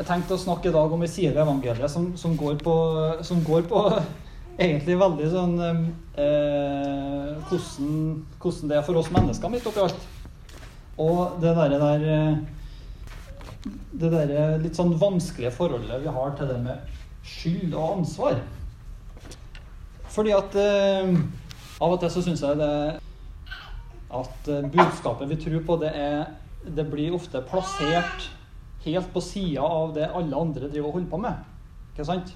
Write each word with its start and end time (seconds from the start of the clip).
Jeg 0.00 0.08
tenkte 0.08 0.32
å 0.32 0.40
snakke 0.40 0.70
i 0.70 0.72
dag 0.72 0.92
om 0.96 1.02
en 1.04 1.10
side 1.12 1.34
ved 1.34 1.42
evangeliet 1.42 1.92
som, 1.92 2.06
som, 2.16 2.32
går 2.40 2.54
på, 2.64 2.74
som, 3.26 3.42
går 3.44 3.66
på, 3.68 3.82
egentlig 4.64 4.96
veldig 4.96 5.26
sånn 5.28 5.52
eh, 5.60 7.34
hvordan, 7.50 8.22
hvordan, 8.40 8.70
det 8.70 8.78
er 8.78 8.86
for 8.86 8.96
oss 8.96 9.10
mennesker 9.12 9.52
midt 9.52 9.68
oppi 9.68 9.82
alt. 9.84 10.06
Og 11.04 11.36
det 11.42 11.52
derre 11.58 11.82
der 11.82 12.40
Det 13.92 14.08
derre 14.08 14.48
litt 14.62 14.80
sånn 14.80 14.96
vanskelige 14.96 15.52
forholdet 15.52 16.00
vi 16.00 16.16
har 16.16 16.32
til 16.38 16.48
det 16.48 16.58
med 16.64 16.96
skyld 17.20 17.76
og 17.76 18.00
ansvar. 18.00 18.40
Fordi 20.08 20.32
at 20.32 20.60
eh, 20.64 21.12
av 21.76 21.92
og 21.92 22.00
til 22.00 22.16
så 22.16 22.24
syns 22.24 22.48
jeg 22.48 22.56
det 22.64 22.74
at 24.16 24.48
eh, 24.48 24.64
budskapet 24.64 25.28
vi 25.28 25.42
tror 25.44 25.62
på, 25.68 25.80
det, 25.84 25.92
er, 25.92 26.30
det 26.64 26.88
blir 26.88 27.20
ofte 27.20 27.44
plassert 27.52 28.30
helt 28.84 29.12
på 29.12 29.22
sida 29.24 29.64
av 29.64 29.94
det 29.96 30.08
alle 30.08 30.36
andre 30.36 30.70
driver 30.70 30.88
og 30.88 30.98
holder 30.98 31.10
på 31.10 31.20
med. 31.24 31.42
Ikke 31.92 32.06
sant? 32.08 32.32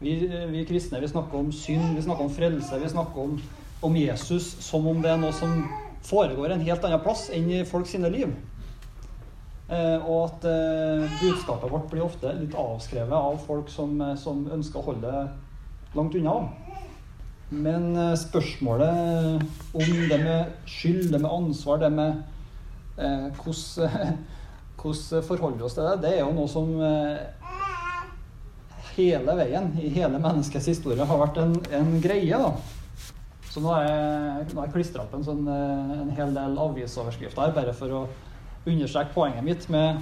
Vi, 0.00 0.14
vi 0.50 0.64
kristne 0.68 1.00
vi 1.00 1.08
snakker 1.08 1.38
om 1.38 1.52
synd, 1.54 1.94
vi 1.96 2.02
snakker 2.04 2.26
om 2.26 2.32
frelse, 2.32 2.80
vi 2.80 2.90
snakker 2.90 3.20
om, 3.20 3.36
om, 3.82 3.96
Jesus 3.96 4.50
som 4.64 4.86
om 4.90 5.00
det 5.02 5.12
er 5.12 5.20
noe 5.20 5.32
som 5.36 5.62
foregår 6.04 6.52
en 6.52 6.64
helt 6.66 6.84
annen 6.84 7.02
plass 7.04 7.28
enn 7.32 7.48
i 7.52 7.62
folk 7.68 7.88
sine 7.88 8.10
liv. 8.12 8.32
Eh, 9.72 10.02
og 10.02 10.26
at 10.26 10.44
eh, 10.50 11.14
budskapet 11.22 11.72
vårt 11.72 11.88
blir 11.92 12.04
ofte 12.04 12.34
litt 12.36 12.56
avskrevet 12.58 13.16
av 13.16 13.38
folk 13.46 13.70
som, 13.72 13.96
eh, 14.04 14.16
som 14.20 14.44
ønsker 14.52 14.80
å 14.80 14.88
holde 14.90 15.14
langt 15.94 16.18
unna. 16.18 16.36
Men 17.54 17.96
eh, 17.96 18.14
spørsmålet 18.18 19.44
om 19.72 19.96
det 20.10 20.20
med 20.20 20.52
skyld, 20.66 21.12
det 21.12 21.20
med 21.20 21.30
ansvar, 21.30 21.80
det 21.80 21.92
med 21.92 22.22
eh, 22.98 23.30
hvordan 23.40 24.18
hvordan 24.84 25.24
forholder 25.24 25.58
vi 25.58 25.66
oss 25.66 25.76
til 25.76 25.86
det? 25.88 25.96
Det 26.04 26.12
er 26.12 26.22
jo 26.22 26.32
noe 26.36 26.50
som 26.50 26.70
eh, 26.84 27.44
hele 28.94 29.36
veien 29.38 29.70
i 29.80 29.90
hele 29.94 30.20
menneskets 30.20 30.68
historie 30.70 31.06
har 31.08 31.20
vært 31.20 31.40
en, 31.42 31.54
en 31.78 31.94
greie. 32.04 32.38
da. 32.38 32.52
Så 33.48 33.62
nå 33.62 33.70
har 33.70 33.86
jeg, 33.86 34.50
nå 34.52 34.66
jeg 34.66 34.74
klistra 34.74 35.04
opp 35.04 35.14
en, 35.16 35.24
sånn, 35.26 35.46
eh, 35.48 35.94
en, 36.02 36.12
hel 36.16 36.36
del 36.36 36.58
avisoverskrifter 36.66 37.46
her, 37.46 37.56
bare 37.56 37.74
for 37.76 37.96
å 37.96 38.04
understreke 38.68 39.14
poenget 39.14 39.46
mitt 39.46 39.66
med, 39.72 40.00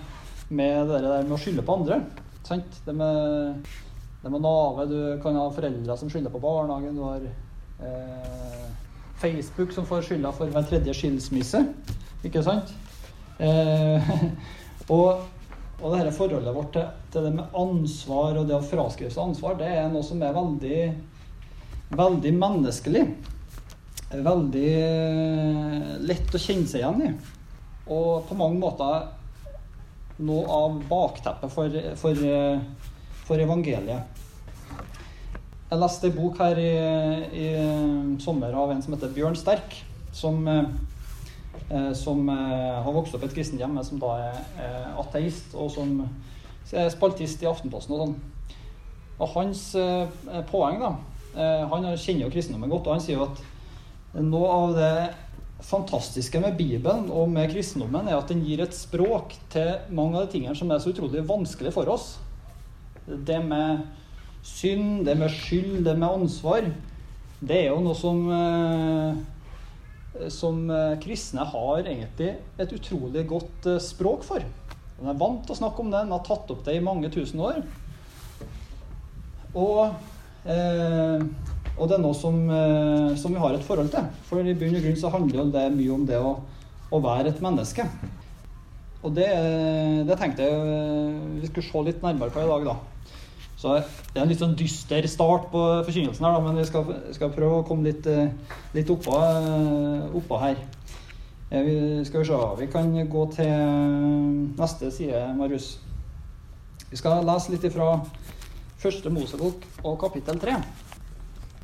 med 0.48 0.90
det 0.90 1.00
der 1.04 1.26
med 1.26 1.36
å 1.36 1.40
skylde 1.40 1.64
på 1.66 1.78
andre. 1.80 2.02
Sant? 2.46 2.80
Det 2.86 2.94
med, 2.96 3.66
det 4.22 4.32
med 4.32 4.42
nave, 4.42 4.86
du 4.90 4.98
kan 5.22 5.38
ha 5.38 5.48
foreldre 5.54 5.98
som 5.98 6.10
skylder 6.10 6.32
på 6.32 6.42
barnehagen. 6.42 6.96
Du 6.98 7.04
har 7.06 7.26
eh, 7.86 8.66
Facebook 9.22 9.74
som 9.76 9.86
får 9.86 10.08
skylda 10.08 10.32
for 10.34 10.50
hver 10.50 10.66
tredje 10.66 10.96
skilsmisse. 10.96 11.62
Ikke 12.26 12.42
sant? 12.46 12.72
Eh, 13.42 14.10
Og, 14.92 15.22
og 15.80 15.94
dette 15.94 16.14
forholdet 16.14 16.54
vårt 16.54 16.72
til, 16.74 16.88
til, 17.12 17.26
det 17.26 17.34
med 17.36 17.56
ansvar 17.58 18.38
og 18.38 18.48
det 18.48 18.56
å 18.58 18.64
fraskrive 18.64 19.12
seg 19.12 19.24
ansvar, 19.24 19.56
det 19.60 19.70
er 19.70 19.88
noe 19.92 20.04
som 20.06 20.22
er 20.22 20.36
veldig, 20.36 20.80
veldig 21.96 22.34
menneskelig. 22.38 23.04
Veldig 24.12 24.68
eh, 24.76 25.92
lett 26.04 26.36
å 26.36 26.40
kjenne 26.40 26.68
seg 26.68 26.82
igjen 26.82 27.06
i. 27.08 27.12
Og 27.92 28.26
på 28.28 28.36
mange 28.38 28.60
måter 28.60 29.08
noe 30.22 30.44
av 30.52 30.76
bakteppet 30.90 31.50
for, 31.50 31.78
for, 31.98 32.26
for 33.24 33.42
evangeliet. 33.42 34.20
Jeg 35.72 35.80
leste 35.80 36.10
en 36.10 36.18
bok 36.18 36.36
her 36.42 36.58
i, 36.60 36.72
i 37.32 37.46
sommer 38.20 38.52
av 38.52 38.74
en 38.74 38.82
som 38.84 38.92
heter 38.92 39.14
Bjørn 39.16 39.38
Sterk. 39.40 39.78
Som 40.12 40.44
eh, 40.52 40.66
Eh, 40.68 40.91
som 41.96 42.28
eh, 42.28 42.82
har 42.84 42.94
vokst 42.94 43.14
opp 43.16 43.24
i 43.24 43.28
et 43.28 43.34
kristent 43.36 43.60
hjemme, 43.60 43.82
som 43.84 44.00
da 44.02 44.12
er 44.28 44.92
ateist, 45.00 45.54
og 45.54 45.70
som 45.72 46.02
er 46.72 46.92
spaltist 46.92 47.42
i 47.42 47.48
Aftenposten 47.50 47.96
og 47.96 48.04
sånn. 48.04 48.14
Og 49.18 49.34
hans 49.36 49.64
eh, 49.78 50.06
poeng, 50.50 50.82
da 50.82 50.94
Han 51.32 51.86
kjenner 51.96 52.26
jo 52.26 52.32
kristendommen 52.34 52.68
godt, 52.68 52.90
og 52.90 52.98
han 52.98 53.00
sier 53.00 53.22
at 53.24 53.38
noe 54.20 54.48
av 54.52 54.74
det 54.76 54.96
fantastiske 55.64 56.36
med 56.42 56.58
Bibelen 56.58 57.06
og 57.08 57.30
med 57.32 57.48
kristendommen 57.54 58.10
er 58.10 58.18
at 58.18 58.28
den 58.28 58.42
gir 58.44 58.60
et 58.60 58.76
språk 58.76 59.32
til 59.54 59.70
mange 59.96 60.18
av 60.18 60.26
de 60.26 60.34
tingene 60.34 60.58
som 60.58 60.68
er 60.68 60.82
så 60.82 60.92
utrolig 60.92 61.22
vanskelig 61.24 61.72
for 61.72 61.88
oss. 61.88 62.18
Det 63.06 63.38
med 63.46 63.86
synd, 64.44 65.06
det 65.06 65.16
med 65.16 65.32
skyld, 65.32 65.86
det 65.86 65.96
med 65.96 66.18
ansvar, 66.20 66.68
det 67.40 67.62
er 67.62 67.70
jo 67.70 67.80
noe 67.80 67.96
som 67.96 68.26
Eh, 68.28 69.14
som 70.32 70.66
eh, 70.70 70.98
kristne 71.00 71.44
har 71.48 71.86
egentlig 71.86 72.34
et 72.60 72.74
utrolig 72.76 73.24
godt 73.28 73.68
eh, 73.70 73.80
språk 73.82 74.26
for. 74.26 74.44
De 74.98 75.08
er 75.08 75.18
vant 75.18 75.40
til 75.44 75.54
å 75.54 75.60
snakke 75.62 75.82
om 75.82 75.92
det, 75.92 76.04
de 76.04 76.14
har 76.14 76.26
tatt 76.26 76.52
opp 76.52 76.64
det 76.66 76.76
i 76.76 76.84
mange 76.84 77.10
tusen 77.12 77.40
år. 77.42 77.62
Og, 79.52 79.96
eh, 80.44 81.24
og 81.76 81.88
det 81.88 81.96
er 81.96 82.04
noe 82.04 82.16
som, 82.16 82.38
eh, 82.44 83.16
som, 83.20 83.32
vi 83.32 83.40
har 83.40 83.56
et 83.56 83.66
forhold 83.66 83.92
til. 83.94 84.08
For 84.28 84.44
i 84.44 84.56
bunn 84.56 84.76
og 84.78 84.84
grunn 84.84 85.00
så 85.00 85.12
handler 85.12 85.52
det 85.54 85.66
mye 85.78 85.96
om 85.96 86.06
det 86.08 86.20
å, 86.20 86.36
å 86.92 87.02
være 87.02 87.32
et 87.32 87.44
menneske. 87.44 87.88
Og 89.02 89.10
det, 89.16 89.26
det, 90.06 90.14
tenkte 90.20 90.46
jeg 90.46 91.14
vi 91.40 91.48
skulle 91.48 91.66
se 91.66 91.86
litt 91.88 92.04
nærmere 92.04 92.30
på 92.30 92.44
i 92.44 92.50
dag, 92.52 92.68
da. 92.68 92.91
Så 93.62 93.76
det 93.78 94.18
er 94.18 94.24
en 94.24 94.30
litt 94.32 94.40
sånn 94.42 94.56
dyster 94.58 95.06
start 95.06 95.44
på 95.52 95.60
forkynnelsen 95.86 96.24
her, 96.26 96.34
da, 96.34 96.42
men 96.42 96.56
vi 96.58 96.64
skal, 96.66 96.88
skal, 97.14 97.30
prøve 97.30 97.60
å 97.60 97.66
komme 97.66 97.86
litt, 97.86 98.08
eh, 98.10 98.32
litt 98.74 98.90
oppå, 98.90 99.14
eh, 99.22 100.16
oppå, 100.18 100.40
her. 100.42 100.58
Eh, 101.46 101.62
vi 101.62 101.76
skal 102.08 102.24
vi 102.24 102.26
se 102.26 102.40
Vi 102.58 102.66
kan 102.72 102.90
gå 103.12 103.22
til 103.36 103.52
neste 104.58 104.90
side, 104.90 105.22
Marius. 105.38 105.76
Vi 106.90 106.98
skal 106.98 107.22
lese 107.24 107.54
litt 107.54 107.68
ifra 107.70 108.02
første 108.82 109.14
Mosebok 109.14 109.62
og 109.84 110.00
kapittel 110.00 110.42
tre. 110.42 110.58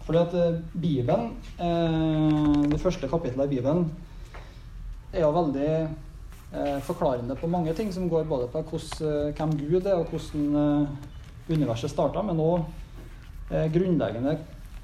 Fordi 0.07 0.19
at 0.23 0.63
Bibelen, 0.73 1.35
det 1.59 2.81
første 2.81 3.09
kapittelet 3.09 3.51
i 3.51 3.57
Bibelen, 3.57 3.91
er 5.13 5.21
jo 5.21 5.35
veldig 5.35 6.79
forklarende 6.87 7.37
på 7.37 7.51
mange 7.51 7.75
ting 7.75 7.93
som 7.93 8.09
går 8.09 8.25
både 8.25 8.47
på 8.49 8.63
hvem 8.63 9.59
Gud 9.59 9.85
er, 9.85 9.99
og 9.99 10.07
hvordan 10.09 10.97
universet 11.51 11.93
starta, 11.93 12.23
men 12.23 12.41
òg 12.43 12.63
eh, 13.51 13.67
grunnleggende 13.73 14.39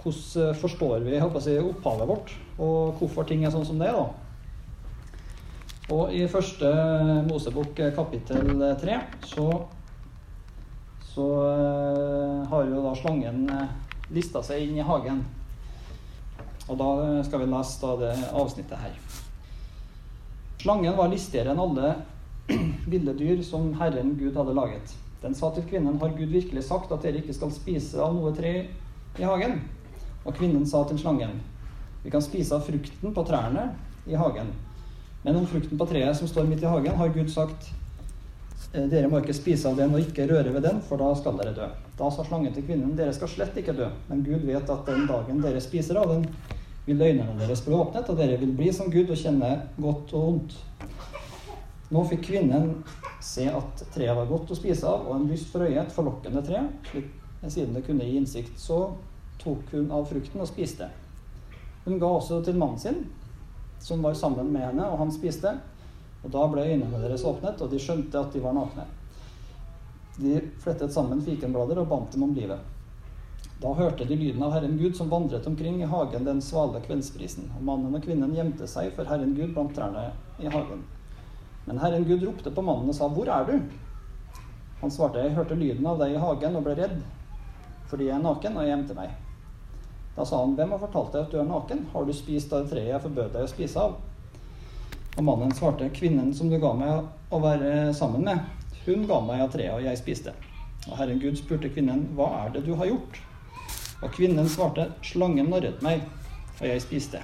hvordan 0.05 0.51
eh, 0.51 0.57
forstår 0.57 1.01
vi 1.01 1.21
si, 1.41 1.59
opphavet 1.59 2.09
vårt, 2.09 2.35
og 2.59 2.95
hvorfor 2.99 3.25
ting 3.25 3.45
er 3.45 3.51
sånn 3.51 3.67
som 3.67 3.79
det 3.81 3.89
er. 3.89 4.13
Og 5.93 6.13
i 6.13 6.27
første 6.29 6.69
Mosebok 7.29 7.79
eh, 7.81 7.95
kapittel 7.95 8.77
tre 8.81 9.01
så, 9.25 9.49
så 11.13 11.29
eh, 11.49 12.45
har 12.51 12.69
jo 12.69 12.85
da 12.85 12.95
slangen 13.01 13.47
lista 14.13 14.43
seg 14.45 14.67
inn 14.67 14.79
i 14.79 14.85
hagen. 14.85 15.25
Og 16.69 16.79
da 16.81 16.91
skal 17.25 17.43
vi 17.43 17.51
lese 17.51 17.81
da 17.83 17.95
det 18.01 18.13
avsnittet 18.33 18.81
her. 18.81 18.93
Slangen 20.61 20.97
var 20.97 21.11
listigere 21.13 21.53
enn 21.53 21.61
alle 21.61 21.95
ville 22.93 23.13
dyr 23.17 23.43
som 23.45 23.73
Herren 23.81 24.15
Gud 24.21 24.37
hadde 24.37 24.57
laget. 24.57 24.95
Den 25.25 25.33
sa 25.35 25.49
til 25.57 25.65
kvinnen, 25.65 25.97
har 26.01 26.13
Gud 26.19 26.29
virkelig 26.29 26.67
sagt 26.67 26.91
at 26.93 27.01
dere 27.01 27.23
ikke 27.23 27.33
skal 27.33 27.53
spise 27.55 28.01
av 28.05 28.13
noe 28.13 28.35
tre 28.37 28.53
i 29.17 29.25
hagen? 29.25 29.63
Og 30.25 30.37
kvinnen 30.37 30.67
sa 30.69 30.83
til 30.89 31.01
slangen, 31.01 31.39
vi 32.05 32.13
kan 32.13 32.21
spise 32.25 32.53
av 32.53 32.67
frukten 32.67 33.15
på 33.17 33.25
trærne 33.25 33.71
i 34.05 34.19
hagen. 34.21 34.51
Men 35.25 35.39
om 35.41 35.47
frukten 35.49 35.81
på 35.81 35.87
treet 35.89 36.19
som 36.19 36.29
står 36.29 36.45
midt 36.51 36.67
i 36.67 36.69
hagen, 36.69 36.99
har 37.01 37.15
Gud 37.15 37.33
sagt, 37.33 37.71
«Eh, 38.75 38.85
dere 38.91 39.09
må 39.09 39.23
ikke 39.23 39.37
spise 39.37 39.71
av 39.71 39.79
den 39.81 39.97
og 39.97 40.03
ikke 40.05 40.27
røre 40.29 40.53
ved 40.53 40.67
den, 40.69 40.83
for 40.85 41.01
da 41.01 41.09
skal 41.17 41.41
dere 41.41 41.55
dø. 41.57 41.71
Da 41.97 42.11
sa 42.13 42.27
slangen 42.27 42.53
til 42.53 42.67
kvinnen, 42.67 42.93
dere 42.99 43.17
skal 43.17 43.33
slett 43.33 43.57
ikke 43.57 43.77
dø, 43.79 43.89
men 44.11 44.21
Gud 44.27 44.45
vet 44.45 44.69
at 44.69 44.85
den 44.91 45.07
dagen 45.09 45.41
dere 45.41 45.65
spiser 45.65 46.03
av 46.03 46.13
den, 46.13 46.29
vil 46.85 47.01
øynene 47.01 47.39
deres 47.41 47.65
bli 47.65 47.73
åpnet, 47.73 48.11
og 48.13 48.21
dere 48.21 48.37
vil 48.43 48.53
bli 48.59 48.69
som 48.77 48.93
Gud 48.93 49.09
og 49.09 49.17
kjenne 49.17 49.55
godt 49.81 50.13
og 50.13 50.27
vondt. 50.29 50.59
Nå 51.93 52.05
fikk 52.09 52.25
kvinnen 52.31 52.71
se 53.25 53.45
at 53.51 53.85
treet 53.93 54.17
var 54.17 54.29
godt 54.31 54.55
å 54.55 54.57
spise 54.57 54.89
av, 54.89 55.05
og 55.09 55.19
en 55.19 55.29
lyst 55.29 55.51
for 55.53 55.67
øyet, 55.67 55.83
et 55.85 55.93
forlokkende 55.97 56.43
tre. 56.47 56.63
Siden 57.45 57.77
det 57.77 57.85
kunne 57.85 58.07
gi 58.07 58.17
innsikt, 58.17 58.57
så 58.61 58.95
tok 59.43 59.75
hun 59.75 59.91
av 59.93 60.07
frukten 60.09 60.41
og 60.41 60.49
spiste. 60.49 60.89
Hun 61.85 62.01
ga 62.01 62.09
også 62.09 62.41
til 62.45 62.57
mannen 62.57 62.81
sin, 62.81 63.03
som 63.85 64.03
var 64.03 64.17
sammen 64.17 64.49
med 64.53 64.65
henne, 64.65 64.87
og 64.89 65.03
han 65.03 65.13
spiste. 65.13 65.53
Og 66.25 66.33
da 66.33 66.47
ble 66.49 66.65
øynene 66.65 67.03
deres 67.03 67.25
åpnet, 67.29 67.61
og 67.61 67.73
de 67.73 67.81
skjønte 67.83 68.21
at 68.21 68.33
de 68.33 68.41
var 68.41 68.57
nakne. 68.57 68.87
De 70.17 70.39
flettet 70.63 70.95
sammen 70.95 71.21
fikenblader 71.27 71.83
og 71.83 71.91
bandt 71.91 72.15
dem 72.15 72.25
om 72.25 72.33
livet. 72.37 72.61
Da 73.61 73.73
hørte 73.77 74.07
de 74.09 74.17
lyden 74.17 74.43
av 74.43 74.55
Herren 74.55 74.79
Gud 74.79 74.97
som 74.97 75.11
vandret 75.13 75.47
omkring 75.47 75.83
i 75.83 75.89
hagen 75.91 76.25
den 76.27 76.41
svale 76.43 76.81
kveldsprisen. 76.85 77.51
Og 77.59 77.65
mannen 77.67 77.95
og 77.95 78.05
kvinnen 78.05 78.35
gjemte 78.35 78.69
seg 78.71 78.93
for 78.97 79.09
Herren 79.11 79.35
Gud 79.37 79.53
blant 79.53 79.75
trærne 79.77 80.11
i 80.41 80.49
hagen. 80.49 80.85
Men 81.65 81.79
Herren 81.79 82.05
Gud 82.05 82.23
ropte 82.23 82.51
på 82.51 82.63
mannen 82.63 82.89
og 82.89 82.95
sa, 82.95 83.09
'Hvor 83.09 83.29
er 83.29 83.45
du?' 83.45 83.63
Han 84.81 84.91
svarte, 84.91 85.19
'Jeg 85.19 85.35
hørte 85.35 85.55
lyden 85.55 85.87
av 85.87 85.99
deg 85.99 86.15
i 86.15 86.19
hagen 86.19 86.57
og 86.57 86.65
ble 86.65 86.75
redd, 86.75 87.03
fordi 87.87 88.05
jeg 88.05 88.17
er 88.17 88.23
naken, 88.23 88.57
og 88.57 88.63
jeg 88.63 88.77
gjemte 88.77 88.95
meg.' 88.95 89.15
Da 90.17 90.25
sa 90.25 90.41
han, 90.41 90.57
'Hvem 90.57 90.71
har 90.71 90.79
fortalt 90.79 91.13
deg 91.13 91.23
at 91.23 91.33
du 91.33 91.39
er 91.39 91.45
naken? 91.45 91.87
Har 91.93 92.05
du 92.05 92.13
spist 92.13 92.53
av 92.53 92.63
det 92.63 92.71
treet 92.71 92.93
jeg 92.93 93.03
forbød 93.03 93.33
deg 93.33 93.43
å 93.43 93.49
spise 93.49 93.77
av?' 93.81 93.97
Og 95.17 95.25
mannen 95.25 95.53
svarte, 95.53 95.91
'Kvinnen 95.91 96.35
som 96.35 96.51
du 96.51 96.59
ga 96.59 96.73
meg 96.73 97.05
å 97.31 97.41
være 97.41 97.95
sammen 97.95 98.25
med, 98.25 98.41
Hun 98.85 99.07
ga 99.07 99.21
meg 99.21 99.41
av 99.41 99.53
treet, 99.53 99.73
og 99.73 99.83
jeg 99.83 99.97
spiste. 99.97 100.33
Og 100.91 100.97
Herren 100.99 101.19
Gud 101.19 101.37
spurte 101.37 101.71
kvinnen, 101.73 102.03
hva 102.13 102.45
er 102.45 102.51
det 102.53 102.67
du 102.67 102.75
har 102.75 102.85
gjort? 102.85 103.21
Og 104.03 104.11
kvinnen 104.13 104.49
svarte, 104.49 104.93
slangen 105.03 105.49
narret 105.49 105.81
meg, 105.83 106.03
og 106.61 106.67
jeg 106.69 106.83
spiste. 106.83 107.23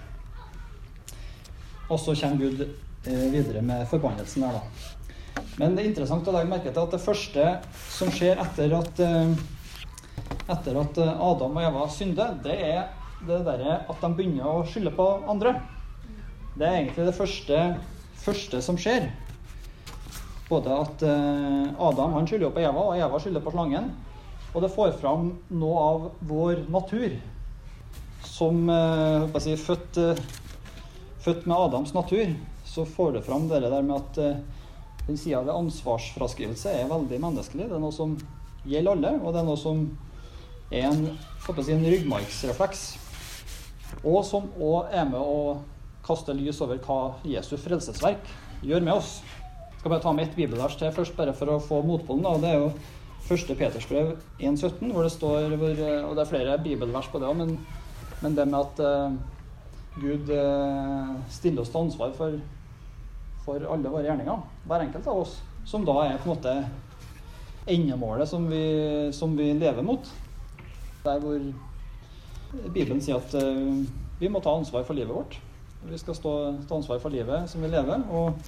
Og 1.91 2.01
så 2.01 2.15
kommer 2.17 2.37
Gud 2.37 2.65
videre 3.05 3.63
med 3.65 3.87
forbannelsen 3.91 4.45
her, 4.47 4.59
da. 4.59 5.45
Men 5.61 5.75
det 5.77 5.83
er 5.83 5.91
interessant 5.91 6.29
å 6.29 6.35
legge 6.35 6.51
merke 6.51 6.73
til 6.73 6.83
at 6.83 6.95
det 6.95 7.03
første 7.03 7.47
som 7.93 8.11
skjer 8.13 8.41
etter 8.43 8.75
at, 8.77 9.01
eh, 9.05 9.33
etter 10.53 10.81
at 10.81 11.01
eh, 11.01 11.23
Adam 11.31 11.57
og 11.57 11.65
Eva 11.65 11.87
synder, 11.93 12.37
det 12.45 12.59
er 12.67 12.83
det 13.27 13.41
derre 13.47 13.81
at 13.85 14.05
de 14.05 14.13
begynner 14.17 14.49
å 14.49 14.67
skylde 14.69 14.93
på 14.97 15.09
andre. 15.29 15.57
Det 16.57 16.67
er 16.67 16.79
egentlig 16.81 17.09
det 17.09 17.17
første, 17.17 17.65
første 18.21 18.63
som 18.65 18.79
skjer. 18.81 19.11
Både 20.51 20.79
at 20.83 21.03
Adam 21.07 22.17
han 22.17 22.27
skylder 22.27 22.51
på 22.51 22.63
Eva, 22.65 22.89
og 22.89 22.97
Eva 22.99 23.21
skylder 23.23 23.45
på 23.45 23.53
slangen. 23.55 23.93
Og 24.51 24.65
det 24.65 24.73
får 24.75 24.97
fram 24.99 25.29
noe 25.61 25.83
av 25.85 26.09
vår 26.27 26.65
natur 26.73 27.13
som 28.41 28.71
eh, 28.73 29.41
si, 29.43 29.55
født, 29.57 29.99
eh, 30.01 30.23
født, 31.23 31.47
med 31.47 31.57
Adams 31.57 31.95
natur. 31.95 32.33
Så 32.71 32.85
får 32.87 33.17
det 33.17 33.25
fram 33.27 33.49
det 33.51 33.65
der 33.65 33.83
med 33.83 33.97
at 33.97 34.19
eh, 34.23 34.43
den 35.07 35.19
sida 35.19 35.41
ved 35.43 35.57
ansvarsfraskrivelse 35.57 36.71
er 36.71 36.91
veldig 36.91 37.19
menneskelig. 37.19 37.67
Det 37.67 37.77
er 37.77 37.83
noe 37.83 37.95
som 37.95 38.15
gjelder 38.63 38.95
alle, 38.95 39.13
og 39.19 39.35
det 39.35 39.41
er 39.41 39.49
noe 39.49 39.59
som 39.59 39.81
er 40.71 40.87
en, 40.93 41.01
si, 41.43 41.73
en 41.75 41.87
ryggmargsrefleks. 41.89 42.85
Og 44.05 44.23
som 44.27 44.47
òg 44.63 44.95
er 44.95 45.09
med 45.11 45.19
å 45.19 45.59
kaste 46.07 46.35
lys 46.37 46.61
over 46.63 46.79
hva 46.85 47.17
Jesu 47.27 47.57
frelsesverk 47.59 48.31
gjør 48.63 48.87
med 48.87 49.01
oss. 49.01 49.17
Jeg 49.25 49.83
skal 49.83 49.95
bare 49.97 50.05
ta 50.05 50.15
med 50.15 50.29
ett 50.29 50.39
bibelvers 50.39 50.79
til 50.79 50.95
først, 50.95 51.17
bare 51.19 51.35
for 51.35 51.51
å 51.51 51.59
få 51.65 51.81
motpolen. 51.87 52.29
Og 52.29 52.45
det 52.45 52.53
er 52.53 52.63
jo 52.63 52.71
første 53.27 53.57
Petersbrev 53.59 54.15
1,17, 54.39 54.93
hvor 54.95 55.09
det 55.09 55.13
står 55.17 55.57
hvor, 55.57 55.75
eh, 55.75 56.07
Og 56.07 56.15
det 56.15 56.23
er 56.23 56.33
flere 56.37 56.63
bibelvers 56.63 57.11
på 57.11 57.19
det 57.19 57.29
òg, 57.33 57.43
men, 57.43 57.59
men, 58.23 58.39
det 58.39 58.47
med 58.47 58.61
at 58.63 58.81
uh, 58.85 59.11
Gud 59.99 60.31
stiller 61.33 61.65
oss 61.65 61.73
til 61.73 61.83
ansvar 61.83 62.15
for, 62.15 62.39
for 63.51 63.67
alle 63.75 63.93
våre 63.93 64.07
gjerninger, 64.07 64.47
hver 64.71 64.87
enkelt 64.87 65.11
av 65.11 65.23
oss, 65.27 65.37
som 65.67 65.85
da 65.87 65.99
er 66.07 66.19
på 66.23 66.31
en 66.31 66.35
måte 66.37 66.57
endemålet 67.71 68.31
som 68.31 68.47
vi, 68.51 68.65
som 69.15 69.37
vi 69.37 69.51
lever 69.59 69.85
mot. 69.87 70.09
Der 71.05 71.21
hvor 71.23 71.43
Bibelen 72.71 73.03
sier 73.03 73.21
at 73.21 73.35
uh, 73.37 73.83
vi 74.21 74.31
må 74.31 74.43
ta 74.43 74.55
ansvar 74.57 74.87
for 74.87 74.99
livet 74.99 75.15
vårt. 75.15 75.39
Vi 75.91 75.99
skal 76.01 76.17
stå, 76.17 76.35
ta 76.69 76.79
ansvar 76.79 76.99
for 77.03 77.13
livet 77.13 77.51
som 77.51 77.63
vi 77.63 77.71
lever. 77.73 78.07
og 78.11 78.39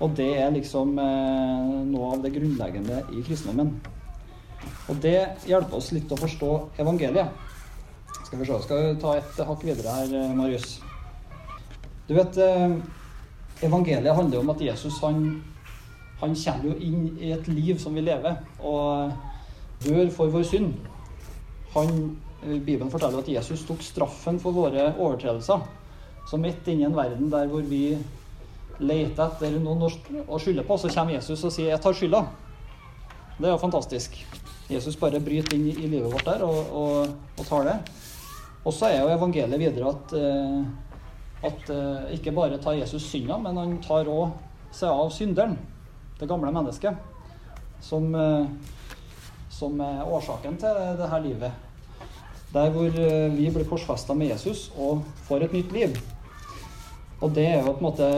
og 0.00 0.14
det 0.16 0.30
er 0.40 0.52
liksom 0.54 0.94
eh, 1.00 1.72
noe 1.90 2.14
av 2.14 2.22
det 2.24 2.32
grunnleggende 2.32 3.02
i 3.12 3.22
kristendommen. 3.24 3.74
Og 4.88 5.00
det 5.04 5.18
hjelper 5.48 5.76
oss 5.76 5.90
litt 5.92 6.12
å 6.12 6.18
forstå 6.20 6.52
evangeliet. 6.80 7.28
Skal 8.24 8.40
vi 8.40 8.48
se, 8.48 8.60
skal 8.64 8.80
vi 8.80 8.94
ta 9.02 9.18
et 9.18 9.42
hakk 9.50 9.66
videre 9.66 9.98
her, 9.98 10.14
eh, 10.22 10.32
Marius. 10.38 10.78
Du 12.08 12.14
vet, 12.16 12.38
eh, 12.40 12.78
evangeliet 13.62 14.16
handler 14.16 14.40
om 14.40 14.52
at 14.52 14.62
Jesus 14.64 14.98
han, 15.02 15.42
han 16.20 16.34
kommer 16.36 16.70
jo 16.70 16.76
inn 16.76 17.10
i 17.20 17.32
et 17.34 17.48
liv 17.48 17.78
som 17.80 17.94
vi 17.96 18.04
lever, 18.04 18.40
og 18.60 19.12
dør 19.84 20.10
for 20.14 20.32
vår 20.32 20.46
synd. 20.48 20.72
Han, 21.74 22.16
eh, 22.42 22.58
Bibelen 22.58 22.90
forteller 22.90 23.22
at 23.22 23.28
Jesus 23.28 23.64
tok 23.68 23.82
straffen 23.84 24.40
for 24.40 24.56
våre 24.56 24.90
overtredelser. 24.96 25.62
Så 26.28 26.38
midt 26.38 26.68
inne 26.68 26.84
i 26.84 26.88
en 26.88 26.96
verden 26.96 27.30
der 27.32 27.48
hvor 27.50 27.62
vi 27.66 27.98
leter 28.80 29.26
etter 29.26 29.56
noen 29.60 29.82
å 29.84 30.38
skylde 30.40 30.64
på, 30.64 30.76
så 30.80 30.88
kommer 30.92 31.16
Jesus 31.16 31.44
og 31.44 31.52
sier 31.52 31.70
'jeg 31.70 31.80
tar 31.80 31.92
skylda'. 31.92 32.26
Det 33.38 33.48
er 33.48 33.52
jo 33.52 33.58
fantastisk. 33.58 34.16
Jesus 34.70 34.96
bare 34.96 35.20
bryter 35.20 35.56
inn 35.56 35.66
i 35.68 35.88
livet 35.88 36.12
vårt 36.12 36.24
der 36.24 36.42
og, 36.44 36.58
og, 36.72 37.08
og 37.38 37.46
tar 37.46 37.64
det. 37.64 37.76
Og 38.64 38.74
så 38.76 38.90
er 38.90 39.00
jo 39.00 39.14
evangeliet 39.14 39.60
videre 39.60 39.88
at, 39.88 40.12
uh, 40.12 40.64
at 41.46 41.72
eh, 41.72 42.12
ikke 42.16 42.34
bare 42.36 42.60
tar 42.60 42.78
Jesus 42.78 43.06
synda, 43.08 43.38
men 43.40 43.56
han 43.56 43.78
tar 43.84 44.08
òg 44.10 44.34
seg 44.76 44.90
av 44.92 45.10
synderen, 45.14 45.56
det 46.20 46.28
gamle 46.28 46.52
mennesket, 46.52 46.96
som, 47.84 48.10
eh, 48.14 48.46
som 49.50 49.80
er 49.84 50.04
årsaken 50.04 50.60
til 50.60 50.80
det 51.00 51.10
her 51.10 51.24
livet. 51.24 51.66
Der 52.50 52.72
hvor 52.74 52.90
vi 52.90 53.50
blir 53.54 53.68
korsfesta 53.68 54.14
med 54.14 54.32
Jesus 54.32 54.72
og 54.74 55.04
får 55.28 55.44
et 55.46 55.52
nytt 55.54 55.72
liv. 55.72 56.00
Og 57.22 57.30
det 57.36 57.44
er 57.46 57.60
jo 57.60 57.76
på 57.76 57.78
en 57.78 57.86
måte 57.86 58.08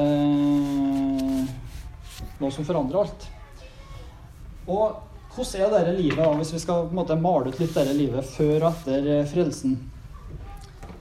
noe 2.40 2.54
som 2.54 2.66
forandrer 2.66 3.02
alt. 3.02 3.26
Og 4.70 5.00
hvordan 5.34 5.62
er 5.64 5.72
dette 5.72 5.96
livet, 5.96 6.18
da, 6.20 6.28
hvis 6.38 6.52
vi 6.54 6.60
skal 6.62 6.86
på 6.86 6.92
en 6.92 7.00
måte 7.00 7.16
male 7.18 7.50
ut 7.50 7.58
litt 7.60 7.74
dette 7.74 7.96
livet 7.96 8.26
før 8.34 8.58
og 8.60 8.68
etter 8.70 9.08
eh, 9.14 9.28
frelsen? 9.30 9.78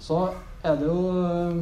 Så 0.01 0.21
er 0.63 0.79
det 0.79 0.88
jo 0.88 1.00
eh, 1.12 1.57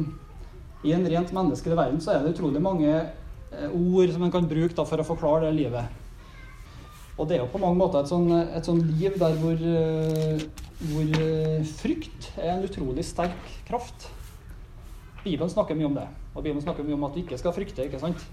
I 0.84 0.94
en 0.96 1.08
rent 1.12 1.32
menneskelig 1.36 1.76
verden 1.76 2.00
så 2.00 2.14
er 2.14 2.22
det 2.24 2.34
utrolig 2.34 2.62
mange 2.64 2.90
eh, 2.90 3.68
ord 3.68 4.12
som 4.14 4.24
en 4.24 4.32
kan 4.32 4.48
bruke 4.48 4.76
da, 4.76 4.86
for 4.88 5.02
å 5.02 5.06
forklare 5.06 5.48
det 5.48 5.58
livet. 5.58 5.98
Og 7.20 7.28
det 7.28 7.36
er 7.36 7.42
jo 7.42 7.50
på 7.52 7.60
mange 7.60 7.76
måter 7.76 8.00
et 8.00 8.08
sånn, 8.08 8.30
et 8.32 8.64
sånn 8.64 8.80
liv 8.96 9.18
der 9.20 9.34
hvor, 9.42 9.58
hvor, 10.88 11.10
frykt 11.82 12.30
er 12.40 12.54
en 12.54 12.64
utrolig 12.64 13.04
sterk 13.04 13.50
kraft. 13.68 14.08
Bibelen 15.20 15.52
snakker 15.52 15.76
mye 15.76 15.90
om 15.90 15.98
det. 15.98 16.06
Og 16.32 16.40
Bibelen 16.40 16.64
snakker 16.64 16.86
mye 16.86 16.96
om 16.96 17.04
at 17.10 17.18
vi 17.18 17.26
ikke 17.26 17.36
skal 17.36 17.52
frykte. 17.52 17.84
ikke 17.84 18.00
sant? 18.00 18.24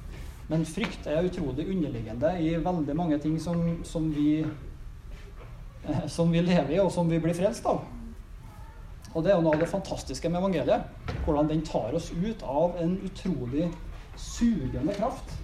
Men 0.48 0.64
frykt 0.64 1.08
er 1.12 1.28
utrolig 1.28 1.68
underliggende 1.68 2.32
i 2.40 2.54
veldig 2.64 2.96
mange 2.96 3.20
ting 3.20 3.36
som, 3.44 3.60
som, 3.84 4.08
vi, 4.16 4.40
eh, 5.84 6.08
som 6.08 6.32
vi 6.32 6.44
lever 6.46 6.78
i, 6.78 6.80
og 6.80 6.92
som 6.96 7.10
vi 7.12 7.20
blir 7.20 7.36
frelst 7.36 7.68
av. 7.68 7.84
Og 9.16 9.24
det 9.24 9.32
er 9.32 9.38
jo 9.38 9.44
noe 9.46 9.56
av 9.56 9.64
det 9.64 9.72
fantastiske 9.72 10.30
med 10.30 10.42
evangeliet. 10.42 11.12
Hvordan 11.26 11.50
den 11.50 11.64
tar 11.66 11.96
oss 11.98 12.12
ut 12.14 12.44
av 12.44 12.78
en 12.82 12.98
utrolig 13.08 13.70
sugende 14.18 14.96
kraft 14.98 15.36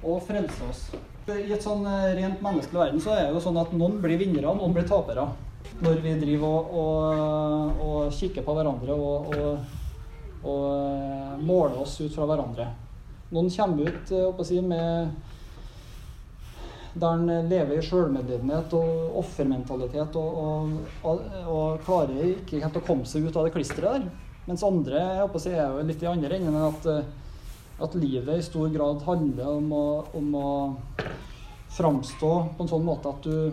og 0.00 0.22
frelser 0.24 0.68
oss. 0.70 0.84
I 1.30 1.52
et 1.52 1.62
sånn 1.62 1.84
eh, 1.86 2.12
rent 2.16 2.40
menneskelig 2.42 2.80
verden 2.80 3.02
så 3.02 3.14
er 3.14 3.28
det 3.28 3.36
jo 3.36 3.42
sånn 3.44 3.58
at 3.60 3.72
noen 3.76 3.98
blir 4.02 4.18
vinnere, 4.20 4.48
og 4.50 4.58
noen 4.58 4.74
blir 4.74 4.86
tapere. 4.88 5.28
Når 5.80 6.00
vi 6.04 6.14
driver 6.20 6.48
og, 6.48 6.72
og, 6.80 7.82
og 7.84 8.14
kikker 8.16 8.44
på 8.44 8.54
hverandre 8.56 8.96
og, 8.96 9.34
og 10.40 10.64
eh, 10.64 11.34
måler 11.44 11.82
oss 11.84 11.98
ut 12.00 12.14
fra 12.14 12.26
hverandre. 12.28 12.70
Noen 13.30 13.50
kommer 13.54 13.92
ut 13.92 14.14
eh, 14.16 14.42
si, 14.48 14.60
med 14.64 15.12
der 16.94 17.14
en 17.14 17.48
lever 17.50 17.78
i 17.78 17.84
sjølmedlidenhet 17.86 18.72
og 18.74 19.18
offermentalitet 19.20 20.16
og, 20.18 20.40
og, 20.42 20.74
og, 21.06 21.24
og, 21.44 21.80
klarer 21.86 22.32
ikke 22.32 22.62
helt 22.64 22.78
å 22.80 22.84
komme 22.86 23.06
seg 23.06 23.28
ut 23.28 23.36
av 23.36 23.46
det 23.46 23.54
klisteret 23.54 24.00
der. 24.00 24.08
Mens 24.48 24.64
andre 24.66 24.98
jeg 24.98 25.20
håper 25.20 25.42
si, 25.44 25.52
er 25.54 25.70
jo 25.70 25.86
litt 25.86 26.02
i 26.02 26.10
andre 26.10 26.38
enden 26.40 26.56
at, 26.64 26.88
at 27.86 27.98
livet 28.00 28.40
i 28.40 28.46
stor 28.46 28.70
grad 28.74 29.04
handler 29.06 29.52
om 29.60 29.74
å, 29.76 29.84
om 30.18 30.32
å 30.40 30.52
framstå 31.76 32.30
på 32.56 32.64
en 32.64 32.72
sånn 32.72 32.86
måte 32.86 33.12
at 33.12 33.26
du, 33.26 33.52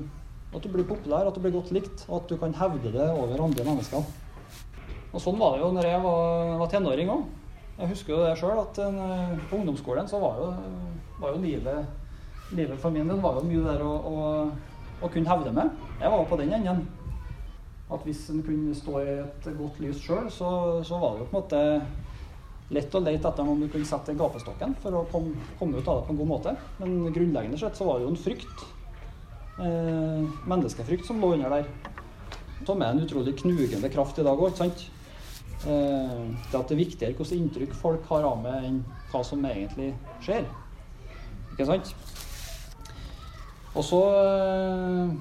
at 0.56 0.64
du 0.64 0.72
blir 0.74 0.88
populær, 0.90 1.28
at 1.28 1.38
du 1.38 1.44
blir 1.44 1.54
godt 1.54 1.74
likt, 1.76 2.08
og 2.08 2.24
at 2.24 2.32
du 2.32 2.40
kan 2.42 2.56
hevde 2.58 2.94
det 2.96 3.12
over 3.12 3.46
andre 3.46 3.68
mennesker. 3.68 4.08
Og 5.14 5.22
Sånn 5.24 5.38
var 5.40 5.56
det 5.56 5.64
jo 5.64 5.70
når 5.76 5.88
jeg 5.88 6.02
var, 6.04 6.56
var 6.62 6.72
tenåring 6.72 7.12
òg. 7.14 7.28
Jeg 7.78 7.92
husker 7.92 8.14
jo 8.16 8.24
det 8.26 8.34
sjøl, 8.40 8.58
at 8.64 8.80
eh, 8.82 9.38
på 9.50 9.60
ungdomsskolen 9.60 10.10
så 10.10 10.20
var 10.22 10.42
jo, 10.42 10.50
var 11.22 11.36
jo 11.36 11.44
livet, 11.44 12.07
livet, 12.52 12.80
for 12.80 12.94
min 12.94 13.08
del 13.10 13.20
var 13.24 13.40
jo 13.40 13.48
mye 13.48 13.66
der 13.66 13.84
å, 13.84 13.92
å, 13.92 14.16
å, 15.02 15.10
kunne 15.12 15.30
hevde 15.30 15.54
med. 15.56 15.72
Jeg 16.00 16.12
var 16.14 16.22
jo 16.22 16.30
på 16.30 16.40
den 16.42 16.56
enden. 16.58 16.86
At 17.88 18.04
hvis 18.04 18.26
en 18.34 18.44
kunne 18.44 18.76
stå 18.76 19.00
i 19.00 19.14
et 19.24 19.48
godt 19.56 19.80
lys 19.80 20.02
sjøl, 20.04 20.28
så, 20.34 20.50
så, 20.84 21.00
var 21.00 21.16
det 21.16 21.24
jo 21.24 21.30
på 21.32 21.38
en 21.38 21.42
måte 21.42 21.62
lett 22.76 22.96
å 22.96 23.00
lete 23.00 23.30
etter 23.30 23.48
om 23.48 23.62
du 23.64 23.70
kunne 23.72 23.88
sette 23.88 24.16
gapestokken 24.20 24.74
for 24.84 24.98
å 25.00 25.06
komme, 25.08 25.38
komme, 25.60 25.80
ut 25.80 25.88
av 25.88 26.02
det 26.02 26.08
på 26.10 26.16
en 26.16 26.20
god 26.20 26.32
måte. 26.34 26.56
Men 26.82 26.98
grunnleggende 27.16 27.60
sett 27.62 27.80
så 27.80 27.88
var 27.88 28.00
det 28.00 28.08
jo 28.08 28.12
en 28.12 28.20
frykt. 28.20 28.66
Eh, 29.64 30.42
menneskefrykt 30.52 31.08
som 31.08 31.24
lå 31.24 31.32
under 31.38 31.56
der. 31.58 31.72
Som 32.68 32.84
er 32.84 32.92
en 32.92 33.04
utrolig 33.06 33.38
knugende 33.40 33.92
kraft 33.94 34.20
i 34.20 34.28
dag 34.28 34.36
òg, 34.36 34.52
ikke 34.52 34.66
sant? 34.66 34.86
Eh, 35.64 36.20
det 36.52 36.60
at 36.60 36.68
det 36.68 36.76
er 36.76 36.84
viktigere 36.84 37.16
hvilket 37.16 37.40
inntrykk 37.40 37.80
folk 37.80 38.12
har 38.12 38.28
av 38.28 38.44
meg, 38.44 38.68
enn 38.68 38.84
hva 39.14 39.24
som 39.26 39.48
egentlig 39.48 39.94
skjer. 40.26 40.44
Ikke 41.56 41.72
sant? 41.72 41.96
Og 43.78 43.84
så 43.86 44.00
eh, 44.18 45.12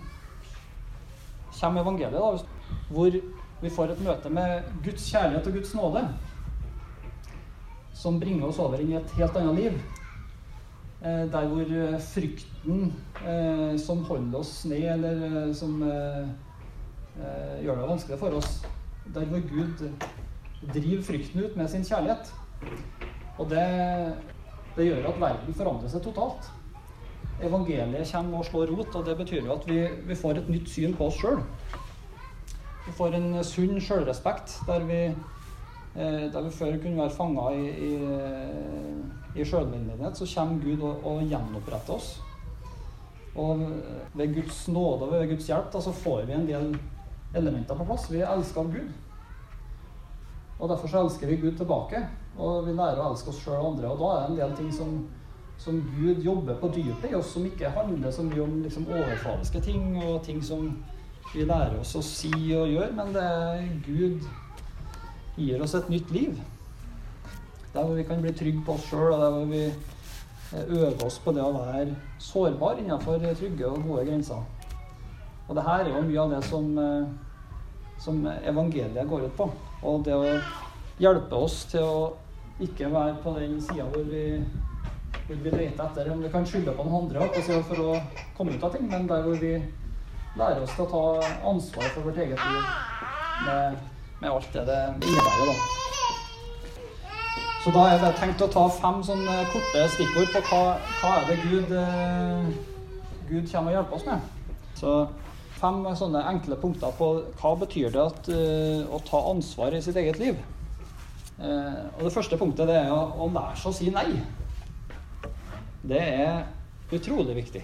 kommer 1.60 1.82
evangeliet, 1.82 2.16
da, 2.16 2.78
hvor 2.88 3.18
vi 3.60 3.72
får 3.72 3.92
et 3.92 4.00
møte 4.04 4.32
med 4.32 4.70
Guds 4.84 5.10
kjærlighet 5.10 5.50
og 5.50 5.58
Guds 5.58 5.74
nåde. 5.76 6.02
Som 7.96 8.20
bringer 8.20 8.48
oss 8.48 8.60
over 8.60 8.80
inn 8.80 8.94
i 8.94 8.98
et 9.00 9.14
helt 9.18 9.36
annet 9.40 9.60
liv. 9.60 9.78
Eh, 11.02 11.24
der 11.32 11.50
hvor 11.52 12.00
frykten 12.14 12.94
som 13.80 14.04
holder 14.06 14.38
oss 14.38 14.64
ned, 14.68 14.84
eller 14.92 15.52
som 15.56 15.80
gjør 15.80 17.78
det 17.80 17.86
vanskelig 17.88 18.18
for 18.20 18.36
oss 18.36 18.58
Der 19.14 19.24
hvor 19.24 19.40
Gud 19.48 19.80
driver 20.74 21.02
frykten 21.02 21.44
ut 21.44 21.56
med 21.56 21.68
sin 21.72 21.84
kjærlighet. 21.84 22.32
Og 23.38 23.50
det, 23.50 23.64
det 24.76 24.86
gjør 24.88 25.08
at 25.10 25.20
verden 25.20 25.56
forandrer 25.56 25.92
seg 25.92 26.04
totalt. 26.04 26.50
Evangeliet 27.44 28.12
kommer 28.12 28.40
og 28.40 28.48
slår 28.48 28.72
rot. 28.72 28.94
Og 28.94 29.06
det 29.06 29.16
betyr 29.18 29.44
jo 29.44 29.54
at 29.56 29.66
vi, 29.68 29.80
vi 30.08 30.18
får 30.18 30.40
et 30.40 30.52
nytt 30.52 30.70
syn 30.72 30.96
på 30.96 31.08
oss 31.10 31.18
sjøl. 31.20 31.40
Vi 32.86 32.94
får 32.94 33.16
en 33.18 33.32
sunn 33.44 33.80
sjølrespekt 33.82 34.60
der 34.68 34.84
vi, 34.86 35.00
eh, 35.10 36.26
der 36.32 36.44
vi 36.44 36.54
før 36.54 36.76
kunne 36.82 37.02
være 37.02 37.16
fanga 37.16 37.48
i, 37.56 37.66
i, 37.88 39.40
i 39.40 39.44
sjølmedlidenhet, 39.44 40.16
så 40.16 40.28
kommer 40.34 40.62
Gud 40.62 40.84
og, 40.86 41.02
og 41.04 41.24
gjenoppretter 41.26 41.96
oss. 41.98 42.12
Og 43.36 43.66
ved 44.14 44.34
Guds 44.34 44.68
nåde 44.68 45.08
og 45.08 45.12
ved 45.12 45.28
Guds 45.28 45.48
hjelp 45.50 45.72
da, 45.72 45.80
så 45.82 45.92
får 45.92 46.22
vi 46.28 46.32
en 46.32 46.46
del 46.48 46.70
elementer 47.36 47.76
på 47.76 47.84
plass. 47.84 48.06
Vi 48.10 48.22
er 48.22 48.30
elska 48.32 48.62
av 48.62 48.70
Gud. 48.72 48.94
Og 50.56 50.70
derfor 50.70 50.88
så 50.88 51.02
elsker 51.04 51.28
vi 51.28 51.36
Gud 51.42 51.58
tilbake. 51.58 52.00
Og 52.38 52.66
vi 52.66 52.72
lærer 52.76 53.00
å 53.00 53.10
elske 53.10 53.32
oss 53.32 53.42
sjøl 53.42 53.58
og 53.58 53.74
andre. 53.74 53.92
Og 53.92 54.00
da 54.00 54.12
er 54.14 54.22
det 54.22 54.30
en 54.30 54.40
del 54.40 54.56
ting 54.60 54.72
som, 54.72 54.94
som 55.58 55.78
Gud 55.96 56.22
jobber 56.24 56.58
på 56.60 56.68
dypet 56.74 57.10
i 57.10 57.14
oss, 57.14 57.32
som 57.32 57.46
ikke 57.46 57.70
handler 57.74 58.10
så 58.10 58.22
mye 58.22 58.42
om 58.44 58.58
liksom, 58.62 58.86
overfladiske 58.86 59.60
ting 59.64 59.96
og 60.04 60.22
ting 60.26 60.42
som 60.44 60.68
vi 61.32 61.44
lærer 61.44 61.78
oss 61.80 61.96
å 61.98 62.02
si 62.04 62.32
og 62.54 62.68
gjøre, 62.70 62.92
men 62.94 63.14
det 63.14 63.22
er 63.22 63.64
Gud 63.86 64.26
gir 65.36 65.62
oss 65.62 65.74
et 65.76 65.88
nytt 65.92 66.10
liv. 66.14 66.36
Der 67.74 67.84
hvor 67.84 67.96
vi 67.96 68.06
kan 68.08 68.22
bli 68.22 68.32
trygge 68.32 68.62
på 68.64 68.76
oss 68.76 68.86
sjøl, 68.88 69.12
og 69.12 69.20
der 69.20 69.34
hvor 69.34 69.48
vi 69.50 69.62
eh, 69.66 70.68
øver 70.68 71.06
oss 71.06 71.18
på 71.24 71.34
det 71.36 71.44
å 71.44 71.54
være 71.56 71.96
sårbar 72.22 72.80
innenfor 72.80 73.20
trygge 73.26 73.68
og 73.68 73.82
gode 73.84 74.06
grenser. 74.08 74.44
Og 75.46 75.56
det 75.56 75.64
her 75.66 75.84
er 75.84 75.92
jo 75.92 76.04
mye 76.06 76.22
av 76.22 76.36
det 76.36 76.44
som, 76.46 76.70
eh, 76.78 77.10
som 78.02 78.22
evangeliet 78.26 79.08
går 79.08 79.26
ut 79.26 79.36
på. 79.36 79.50
Og 79.82 80.06
det 80.06 80.14
å 80.16 80.38
hjelpe 81.02 81.36
oss 81.36 81.64
til 81.70 81.84
å 81.84 81.98
ikke 82.62 82.88
være 82.92 83.18
på 83.22 83.34
den 83.36 83.58
sida 83.60 83.84
hvor 83.92 84.06
vi, 84.08 84.24
hvor 85.26 85.40
vi 85.42 85.50
leter 85.50 85.82
etter 85.84 86.12
om 86.12 86.22
vi 86.22 86.30
kan 86.32 86.46
skylde 86.46 86.74
på 86.76 86.86
noen 86.86 87.06
andre 87.06 87.26
for 87.66 87.82
å 87.82 87.96
komme 88.36 88.54
ut 88.54 88.62
av 88.66 88.74
ting, 88.74 88.86
men 88.90 89.08
der 89.10 89.24
hvor 89.26 89.40
vi 89.40 89.56
lærer 90.36 90.62
oss 90.62 90.76
til 90.76 90.86
å 90.86 90.92
ta 90.92 91.32
ansvar 91.50 91.90
for 91.94 92.06
vårt 92.06 92.20
eget 92.22 92.38
liv 92.38 92.62
med, 93.46 93.82
med 94.20 94.30
alt 94.30 94.52
det 94.54 94.64
det 94.68 94.80
innebærer. 95.02 95.50
da. 95.50 95.84
Så 97.64 97.72
da 97.74 97.84
er 97.90 97.98
det 97.98 98.12
tenkt 98.20 98.42
å 98.44 98.46
ta 98.52 98.68
fem 98.70 99.00
sånne 99.02 99.36
korte 99.50 99.86
stikkord 99.96 100.34
på 100.36 100.42
hva, 100.52 100.64
hva 101.00 101.14
er 101.16 101.24
det 101.32 101.38
Gud, 101.42 101.72
eh, 101.74 102.50
Gud 103.26 103.48
kommer 103.50 103.72
og 103.72 103.78
hjelper 103.80 103.96
oss 103.96 104.06
med. 104.06 104.28
Så 104.78 104.92
fem 105.58 105.80
sånne 105.98 106.22
enkle 106.30 106.58
punkter 106.60 106.94
på 106.98 107.08
hva 107.40 107.52
betyr 107.58 107.90
det 107.94 108.02
at, 108.02 108.30
uh, 108.30 108.86
å 108.92 109.00
ta 109.06 109.22
ansvar 109.32 109.74
i 109.74 109.82
sitt 109.82 109.96
eget 109.98 110.20
liv. 110.20 110.38
Uh, 111.40 111.88
og 111.96 112.06
Det 112.06 112.12
første 112.14 112.38
punktet 112.40 112.68
det 112.70 112.76
er 112.84 112.92
å, 112.92 113.00
å, 113.18 113.28
lære 113.32 113.56
seg 113.60 113.72
å 113.72 113.76
si 113.76 113.90
nei. 113.92 114.08
Det 115.86 116.02
er 116.02 116.44
utrolig 116.92 117.36
viktig. 117.38 117.62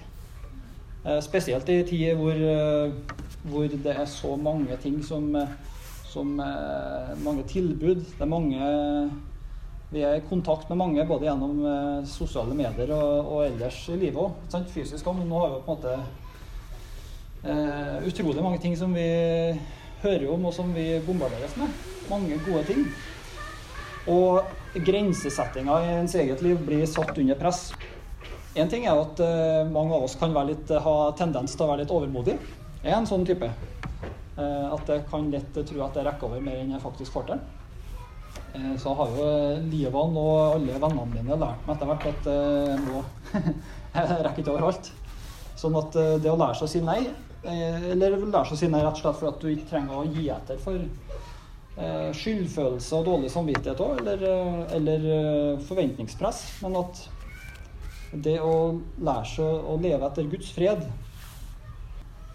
Uh, 1.03 1.19
spesielt 1.25 1.69
i 1.69 1.83
tider 1.89 2.19
hvor, 2.19 2.39
hvor, 3.49 3.67
det 3.67 3.95
er 3.97 4.07
så 4.07 4.37
mange 4.39 4.77
ting 4.83 5.01
som, 5.05 5.29
som 6.07 6.37
Mange 7.25 7.43
tilbud. 7.51 8.05
Det 8.05 8.23
er 8.23 8.31
mange 8.31 8.73
Vi 9.93 10.01
er 10.07 10.17
i 10.17 10.27
kontakt 10.29 10.71
med 10.71 10.79
mange 10.79 11.05
både 11.05 11.27
gjennom 11.27 12.05
sosiale 12.09 12.55
medier 12.57 12.95
og, 12.97 13.33
og 13.35 13.47
ellers 13.47 13.83
i 13.93 13.99
livet 13.99 14.23
òg. 14.23 14.63
Fysisk 14.73 15.11
òg. 15.11 15.25
Nå 15.27 15.43
har 15.43 15.53
vi 15.53 15.65
på 15.67 15.75
en 15.75 15.77
måte 15.77 15.97
Uh, 17.43 17.99
utrolig 18.07 18.43
mange 18.43 18.59
ting 18.63 18.77
som 18.79 18.93
vi 18.95 19.03
hører 20.03 20.29
om, 20.31 20.45
og 20.47 20.55
som 20.55 20.69
vi 20.75 21.01
bombarderes 21.03 21.57
med. 21.59 21.73
Mange 22.11 22.39
gode 22.47 22.63
ting. 22.69 22.85
Og 24.11 24.47
grensesettinga 24.87 25.79
i 25.83 25.97
ens 25.97 26.15
eget 26.19 26.43
liv 26.43 26.61
blir 26.63 26.87
satt 26.87 27.19
under 27.19 27.39
press. 27.39 27.73
Én 28.59 28.69
ting 28.69 28.85
er 28.85 28.99
at 29.01 29.23
uh, 29.25 29.63
mange 29.73 29.97
av 29.97 30.05
oss 30.07 30.19
kan 30.21 30.35
litt, 30.49 30.69
ha 30.85 30.97
tendens 31.17 31.57
til 31.57 31.65
å 31.65 31.71
være 31.71 31.85
litt 31.85 31.95
overmodig. 31.95 32.37
Jeg 32.83 32.93
er 32.93 32.99
en 32.99 33.09
sånn 33.09 33.27
type. 33.29 33.49
Uh, 34.37 34.73
at 34.75 34.89
jeg 34.93 35.07
kan 35.11 35.31
lett 35.33 35.57
tro 35.57 35.83
at 35.87 35.97
jeg 35.97 36.09
rekker 36.09 36.29
over 36.29 36.45
mer 36.45 36.61
enn 36.61 36.75
jeg 36.75 36.85
faktisk 36.85 37.17
får 37.17 37.29
til. 37.33 37.43
Eh, 38.53 38.75
så 38.81 38.93
har 38.97 39.11
jo 39.17 39.27
Livan 39.69 40.17
og 40.21 40.59
alle 40.59 40.77
vennene 40.77 41.05
mine 41.09 41.37
lært 41.41 41.67
meg 41.67 41.75
etter 41.75 41.89
hvert 41.89 42.07
at 42.11 42.29
jeg 43.97 44.25
rekker 44.27 44.43
ikke 44.43 44.55
over 44.55 44.69
alt. 44.69 44.91
Sånn 45.57 45.77
at 45.81 45.97
det 46.21 46.33
å 46.33 46.37
lære 46.37 46.59
seg 46.59 46.69
å 46.69 46.73
si 46.73 46.83
nei 46.85 47.01
Eh, 47.43 47.91
eller 47.91 48.21
lære 48.21 48.45
seg 48.47 48.55
å 48.55 48.61
si 48.61 48.69
nei 48.71 48.85
rett 48.85 48.95
og 48.95 49.01
slett 49.01 49.19
for 49.19 49.33
at 49.33 49.41
du 49.43 49.49
ikke 49.51 49.71
trenger 49.73 49.99
å 49.99 50.05
gi 50.07 50.29
etter 50.31 50.61
for 50.63 50.79
eh, 50.79 52.11
skyldfølelse 52.15 53.01
og 53.01 53.09
dårlig 53.09 53.33
samvittighet 53.35 53.83
òg, 53.83 53.99
eller, 53.99 54.23
eh, 54.29 54.77
eller, 54.77 55.09
forventningspress. 55.67 56.45
Men 56.63 56.79
at 56.85 57.03
det 58.13 58.37
å 58.45 58.55
lære 59.01 59.29
seg 59.29 59.69
å 59.73 59.79
leve 59.81 60.09
etter 60.09 60.29
Guds 60.29 60.53
fred 60.53 60.85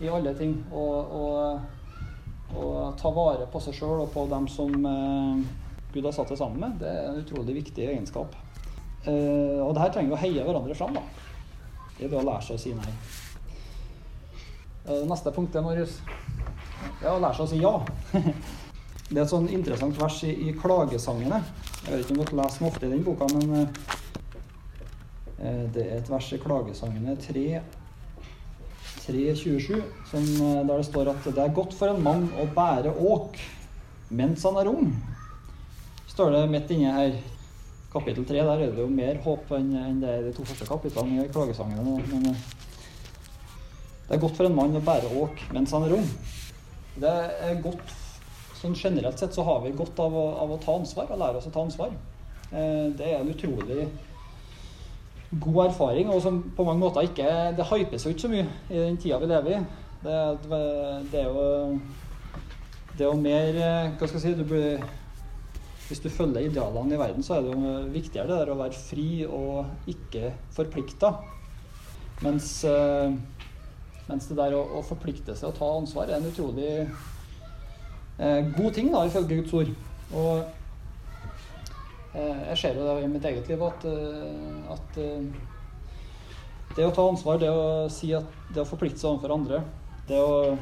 i 0.01 0.09
alle 0.09 0.33
ting, 0.37 0.55
og, 0.73 1.13
og, 1.19 2.57
og 2.57 2.97
ta 2.97 3.11
vare 3.13 3.45
på 3.51 3.61
seg 3.61 3.77
sjøl 3.77 4.03
og 4.03 4.11
på 4.13 4.25
dem 4.29 4.45
som 4.49 4.73
Gud 5.93 6.05
har 6.05 6.13
satt 6.13 6.33
seg 6.33 6.41
sammen 6.41 6.61
med, 6.61 6.75
det 6.81 6.91
er 6.91 7.07
en 7.09 7.21
utrolig 7.21 7.55
viktig 7.61 7.87
egenskap. 7.87 8.35
og 9.07 9.71
det 9.73 9.81
her 9.81 9.93
trenger 9.93 10.11
vi 10.11 10.17
å 10.17 10.21
heie 10.21 10.45
hverandre 10.45 10.77
fram. 10.77 10.93
da. 10.97 11.05
Det 11.97 12.05
er 12.05 12.11
det 12.13 12.19
å 12.19 12.27
lære 12.27 12.45
seg 12.45 12.59
å 12.59 12.61
si 12.61 12.75
nei. 12.77 12.91
Eh, 14.87 15.03
neste 15.09 15.31
punkt 15.35 15.55
er 15.57 15.63
Marius. 15.65 15.97
Ja, 17.01 17.15
å 17.15 17.19
lære 17.19 17.35
seg 17.35 17.43
å 17.43 17.49
si 17.51 17.61
ja. 17.63 17.73
Det 19.07 19.15
er 19.15 19.23
et 19.23 19.31
sånn 19.31 19.47
interessant 19.55 19.95
vers 19.97 20.17
i, 20.27 20.33
i 20.47 20.53
Klagesangene. 20.55 21.39
Jeg 21.87 21.89
vet 21.93 22.03
ikke 22.03 22.13
om 22.13 22.21
dere 22.21 22.37
leser 22.41 22.67
ofte 22.67 22.85
i 22.85 22.91
den 22.91 23.05
boka, 23.05 23.27
men 23.33 23.53
eh, 23.55 23.63
eh, 23.63 23.96
det 25.37 25.83
er 25.83 25.99
et 25.99 26.09
vers 26.09 26.31
i 26.33 26.39
Klagesangene 26.41 27.13
3, 27.21 27.43
3.27 29.05 29.75
der 30.11 30.71
det 30.71 30.85
står 30.87 31.11
at 31.13 31.27
det 31.29 31.43
er 31.43 31.53
godt 31.53 31.75
for 31.77 31.93
en 31.93 32.01
mann 32.03 32.25
å 32.41 32.47
bære 32.55 32.95
åk 32.97 33.37
mens 34.09 34.43
han 34.47 34.57
er 34.59 34.69
ung. 34.71 34.91
Står 36.07 36.31
det 36.33 36.45
midt 36.49 36.71
inne 36.73 36.93
her. 36.95 37.17
Kapittel 37.91 38.25
3 38.27 38.41
der 38.43 38.63
er 38.65 38.73
det 38.73 38.81
jo 38.81 38.89
mer 38.91 39.19
håp 39.23 39.51
enn 39.55 40.01
det 40.01 40.09
er 40.09 40.25
de 40.25 40.33
to 40.35 40.45
første 40.47 40.67
kapitlene 40.67 41.23
i 41.23 41.29
Klagesangene. 41.31 41.99
Men 42.11 42.25
det 44.07 44.15
er 44.15 44.21
godt 44.23 44.35
for 44.39 44.47
en 44.47 44.57
mann 44.57 44.75
å 44.75 44.83
bære 44.83 45.13
åk 45.21 45.47
mens 45.55 45.73
han 45.75 45.87
er 45.87 45.95
ung. 45.99 46.09
Det 46.97 47.13
er 47.47 47.61
godt, 47.61 47.95
sånn 48.57 48.75
Generelt 48.77 49.19
sett 49.21 49.35
så 49.35 49.45
har 49.45 49.61
vi 49.63 49.75
godt 49.77 49.99
av 50.01 50.15
å, 50.17 50.27
av 50.41 50.53
å 50.55 50.59
ta 50.63 50.75
ansvar 50.79 51.11
og 51.13 51.21
lære 51.21 51.39
oss 51.39 51.49
å 51.49 51.53
ta 51.53 51.63
ansvar. 51.67 51.93
Eh, 52.49 52.87
det 52.97 53.11
er 53.11 53.19
en 53.19 53.31
utrolig 53.31 53.85
god 55.31 55.65
erfaring, 55.67 56.09
og 56.09 56.21
som 56.23 56.39
på 56.55 56.63
mange 56.63 56.79
måter 56.79 57.07
ikke 57.07 57.31
Det 57.57 57.65
hypes 57.67 58.05
jo 58.05 58.13
ikke 58.13 58.23
så 58.23 58.31
mye 58.31 58.45
i 58.69 58.79
den 58.79 58.97
tida 58.97 59.19
vi 59.19 59.27
lever 59.27 59.57
i. 59.57 59.63
Det, 60.03 60.19
det, 61.11 61.19
er 61.19 61.25
jo 61.25 61.79
Det 62.93 63.03
er 63.03 63.09
jo 63.09 63.19
mer 63.19 63.57
Hva 63.97 64.07
skal 64.07 64.19
jeg 64.19 64.23
si 64.23 64.35
du 64.37 64.45
blir, 64.47 64.83
Hvis 65.87 65.99
du 66.03 66.09
følger 66.09 66.47
idealene 66.47 66.95
i 66.95 66.99
verden, 66.99 67.23
så 67.23 67.37
er 67.37 67.41
det 67.43 67.55
jo 67.55 67.73
viktigere 67.91 68.27
det 68.29 68.39
der 68.39 68.53
å 68.53 68.59
være 68.59 68.79
fri 68.79 69.09
og 69.25 69.89
ikke 69.91 70.33
forplikta. 70.55 71.13
Mens 72.23 72.63
eh, 72.67 73.13
mens 74.07 74.27
det 74.29 74.37
der 74.39 74.55
å, 74.55 74.61
å 74.79 74.83
forplikte 74.87 75.35
seg 75.35 75.51
og 75.51 75.57
ta 75.57 75.67
ansvar 75.81 76.07
er 76.07 76.21
en 76.21 76.29
utrolig 76.29 76.69
eh, 76.79 78.41
god 78.55 78.77
ting, 78.77 78.91
da, 78.93 79.03
ifølge 79.07 79.41
Guds 79.41 79.55
ord. 79.59 79.73
Og 80.13 80.29
eh, 80.37 80.53
jeg 82.17 82.57
ser 82.61 82.77
jo 82.77 82.87
det 82.87 83.05
i 83.05 83.11
mitt 83.11 83.25
eget 83.29 83.49
liv 83.51 83.63
at, 83.67 83.85
eh, 83.89 84.73
at 84.73 84.99
eh, 85.01 85.23
det 86.77 86.85
å 86.85 86.93
ta 86.93 87.05
ansvar, 87.09 87.39
det 87.41 87.49
å 87.51 87.87
si 87.93 88.11
at 88.17 88.27
det 88.53 88.63
å 88.63 88.67
forplikte 88.67 89.01
seg 89.01 89.11
overfor 89.11 89.35
andre, 89.37 89.61
det 90.09 90.19
å, 90.21 90.57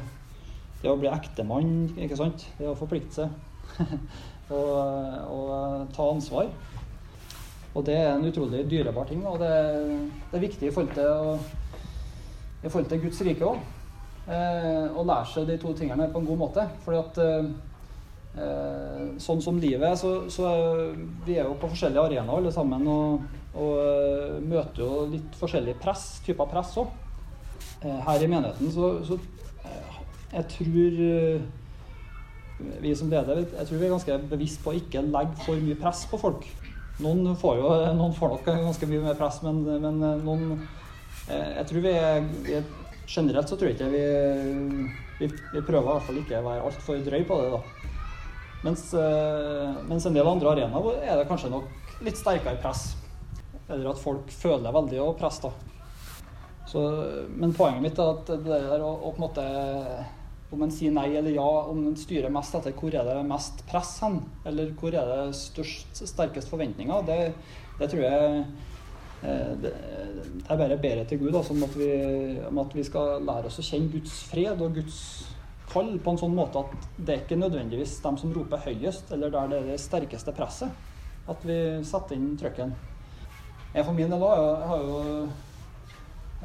det 0.82 0.92
å 0.92 0.96
bli 1.00 1.10
ektemann, 1.12 1.74
ikke 1.96 2.18
sant, 2.18 2.46
det 2.58 2.70
å 2.70 2.76
forplikte 2.78 3.26
seg 3.26 3.84
og, 4.56 4.72
og 5.32 5.94
ta 5.96 6.08
ansvar. 6.08 6.50
Og 7.76 7.84
det 7.84 7.96
er 8.00 8.14
en 8.14 8.24
utrolig 8.24 8.64
dyrebar 8.70 9.08
ting, 9.08 9.24
og 9.28 9.38
det, 9.42 9.52
det 10.30 10.38
er 10.38 10.46
viktig 10.46 10.70
i 10.70 10.74
forhold 10.74 10.94
til 10.96 11.56
i 12.64 12.68
forhold 12.68 12.88
til 12.90 13.02
Guds 13.04 13.20
rike 13.22 13.46
òg. 13.46 13.58
Eh, 14.26 14.86
å 14.90 15.04
lære 15.06 15.28
seg 15.30 15.44
de 15.46 15.56
to 15.62 15.70
tingene 15.78 16.08
på 16.10 16.18
en 16.18 16.26
god 16.26 16.40
måte. 16.40 16.64
Fordi 16.82 16.98
at 16.98 17.20
eh, 17.22 17.50
sånn 19.22 19.40
som 19.40 19.58
livet 19.62 19.86
er, 19.88 19.96
så, 19.96 20.10
så 20.32 20.50
vi 21.24 21.38
er 21.38 21.46
jo 21.46 21.56
på 21.60 21.70
forskjellige 21.72 22.02
arenaer 22.04 22.36
alle 22.36 22.52
sammen. 22.52 22.84
Og, 22.88 23.24
og 23.56 23.70
uh, 23.80 24.34
møter 24.44 24.82
jo 24.82 25.06
litt 25.14 25.38
forskjellig 25.40 25.78
press, 25.80 26.18
typer 26.26 26.50
press 26.50 26.74
òg. 26.76 26.90
Eh, 27.80 28.00
her 28.04 28.24
i 28.24 28.28
menigheten 28.28 28.72
så, 28.72 28.90
så 29.04 29.16
eh, 29.64 29.96
jeg 30.34 30.46
tror 30.52 30.86
vi 32.80 32.92
som 32.96 33.10
leder 33.12 33.42
jeg 33.42 33.66
tror 33.68 33.76
vi 33.76 33.84
er 33.84 33.92
ganske 33.92 34.16
bevisst 34.30 34.62
på 34.64 34.72
å 34.72 34.78
ikke 34.78 35.02
legge 35.04 35.44
for 35.44 35.60
mye 35.60 35.76
press 35.80 36.04
på 36.10 36.20
folk. 36.20 36.44
Noen 37.04 37.36
får 37.36 37.60
jo 37.60 37.72
noen 38.00 38.16
får 38.16 38.34
nok 38.34 38.48
ganske 38.48 38.88
mye 38.92 39.04
mer 39.08 39.16
press, 39.20 39.40
men, 39.44 39.64
men 39.84 40.04
noen 40.24 40.56
Eh, 41.26 41.52
jeg 41.58 41.66
tror 41.70 41.82
vi 41.82 41.92
er, 41.98 42.66
Generelt 43.06 43.50
så 43.50 43.54
tror 43.54 43.70
jeg 43.70 43.76
ikke 43.76 43.90
vi, 43.90 44.00
vi, 45.20 45.26
vi 45.52 45.60
prøver 45.62 45.84
i 45.84 45.90
hvert 45.92 46.06
fall 46.08 46.16
ikke 46.18 46.40
å 46.40 46.46
være 46.46 46.64
altfor 46.66 47.04
drøy 47.06 47.20
på 47.28 47.36
det. 47.38 47.52
da. 47.52 47.92
Mens, 48.66 48.88
eh, 48.94 49.74
mens 49.86 50.06
en 50.06 50.16
del 50.16 50.26
andre 50.26 50.50
arenaer 50.50 51.02
er 51.04 51.20
det 51.20 51.28
kanskje 51.30 51.52
nok 51.52 52.02
litt 52.02 52.18
sterkere 52.18 52.58
press. 52.62 52.96
Eller 53.68 53.92
at 53.92 54.02
folk 54.02 54.30
føler 54.34 54.74
veldig 54.74 55.00
å 55.02 55.12
presse. 55.18 55.46
da. 55.46 55.76
Så, 56.66 56.82
men 57.30 57.54
poenget 57.54 57.84
mitt 57.84 57.98
er 58.02 58.12
at 58.16 58.30
det 58.32 58.42
der 58.46 58.82
å, 58.82 58.90
å 58.90 59.12
på 59.14 59.20
en 59.20 59.22
måte 59.22 59.42
Om 60.50 60.64
en 60.66 60.72
sier 60.74 60.90
nei 60.94 61.08
eller 61.18 61.34
ja, 61.34 61.46
om 61.70 61.78
en 61.88 61.96
styrer 61.98 62.30
mest 62.32 62.54
etter 62.58 62.74
hvor 62.78 62.94
er 62.94 63.06
det 63.06 63.16
mest 63.26 63.64
press 63.66 63.96
hen, 64.02 64.20
eller 64.46 64.70
hvor 64.78 64.94
er 64.94 65.08
det 65.10 65.34
størst, 65.34 65.98
sterkest 66.06 66.50
forventninger, 66.52 67.02
det, 67.08 67.16
det 67.80 67.88
tror 67.90 68.04
jeg 68.04 68.44
eh, 69.26 69.50
det, 69.62 69.72
det 69.72 70.44
er 70.46 70.60
bare 70.60 70.78
bedre 70.78 71.02
til 71.10 71.18
Gud 71.24 71.34
altså, 71.34 71.56
om, 71.56 71.64
at 71.66 71.74
vi, 71.74 71.90
om 72.46 72.62
at 72.62 72.78
vi 72.78 72.86
skal 72.86 73.26
lære 73.26 73.50
oss 73.50 73.58
å 73.58 73.66
kjenne 73.66 73.90
Guds 73.96 74.20
fred 74.30 74.62
og 74.62 74.78
Guds 74.78 75.00
kall 75.76 75.94
på 76.00 76.12
en 76.12 76.20
sånn 76.20 76.36
måte 76.36 76.64
at 76.64 76.88
det 76.96 77.12
er 77.12 77.24
ikke 77.24 77.40
nødvendigvis 77.40 77.98
de 78.00 78.12
som 78.20 78.32
roper 78.32 78.64
høyest, 78.64 79.12
eller 79.12 79.32
der 79.34 79.50
det 79.52 79.58
er 79.60 79.72
det 79.74 79.80
sterkeste 79.82 80.32
presset, 80.36 80.72
at 81.28 81.44
vi 81.44 81.58
setter 81.84 82.16
inn 82.16 82.36
trøkken. 82.40 82.72
Jeg 83.74 83.84
for 83.84 83.92
min 83.92 84.12
del 84.12 84.22
har 84.24 84.80
jo 84.80 85.00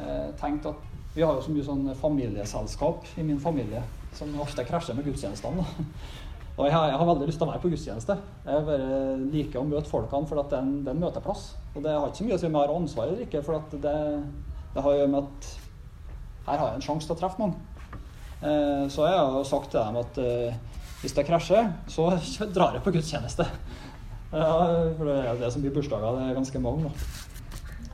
eh, 0.02 0.32
tenkt 0.42 0.68
at 0.68 0.90
vi 1.16 1.24
har 1.24 1.38
jo 1.38 1.46
så 1.46 1.54
mye 1.54 1.64
sånn 1.68 1.88
familieselskap 2.00 3.08
i 3.20 3.24
min 3.28 3.40
familie 3.40 3.84
som 4.16 4.32
ofte 4.44 4.66
krasjer 4.68 4.98
med 4.98 5.08
gudstjenestene. 5.08 5.66
Og 6.58 6.68
jeg 6.68 6.76
har, 6.76 6.90
jeg 6.92 7.00
har, 7.00 7.08
veldig 7.08 7.28
lyst 7.30 7.40
til 7.40 7.48
å 7.48 7.52
være 7.54 7.62
på 7.64 7.72
gudstjeneste. 7.72 8.16
Jeg 8.46 8.66
bare 8.68 9.16
liker 9.32 9.62
å 9.62 9.68
møte 9.68 9.90
folkene, 9.90 10.28
for 10.28 10.38
det 10.38 10.58
er, 10.58 10.66
en, 10.66 10.74
det 10.84 10.92
er 10.92 10.98
en 10.98 11.04
møteplass. 11.06 11.46
Og 11.72 11.84
det 11.86 11.94
har 11.96 12.10
ikke 12.10 12.20
så 12.20 12.28
mye 12.28 12.36
å 12.38 12.42
si 12.42 12.48
om 12.50 12.58
jeg 12.58 12.68
har 12.68 12.74
ansvar 12.76 13.08
eller 13.08 13.26
ikke, 13.26 13.44
for 13.48 13.72
det, 13.72 13.80
det, 13.88 14.84
har 14.84 14.90
å 14.92 14.98
gjøre 14.98 15.14
med 15.14 15.22
at 15.24 15.52
her 16.50 16.60
har 16.60 16.68
jeg 16.68 16.82
en 16.82 16.86
sjanse 16.90 17.08
til 17.08 17.16
å 17.16 17.22
treffe 17.22 17.42
mange. 17.42 17.71
Eh, 18.42 18.86
så 18.90 19.06
jeg 19.06 19.18
har 19.18 19.44
sagt 19.46 19.70
til 19.70 19.80
dem 19.82 20.00
at 20.02 20.22
eh, 20.22 20.78
hvis 21.02 21.14
det 21.18 21.28
krasjer, 21.28 21.74
så 21.90 22.10
drar 22.56 22.78
jeg 22.78 22.86
på 22.86 22.94
gudstjeneste. 22.96 23.46
For 24.32 25.06
det 25.06 25.18
er 25.20 25.42
det 25.42 25.52
som 25.54 25.64
blir 25.64 25.76
bursdager. 25.76 26.18
Det 26.18 26.30
er 26.30 26.40
ganske 26.40 26.64
mange. 26.64 26.90
Da. 26.90 27.22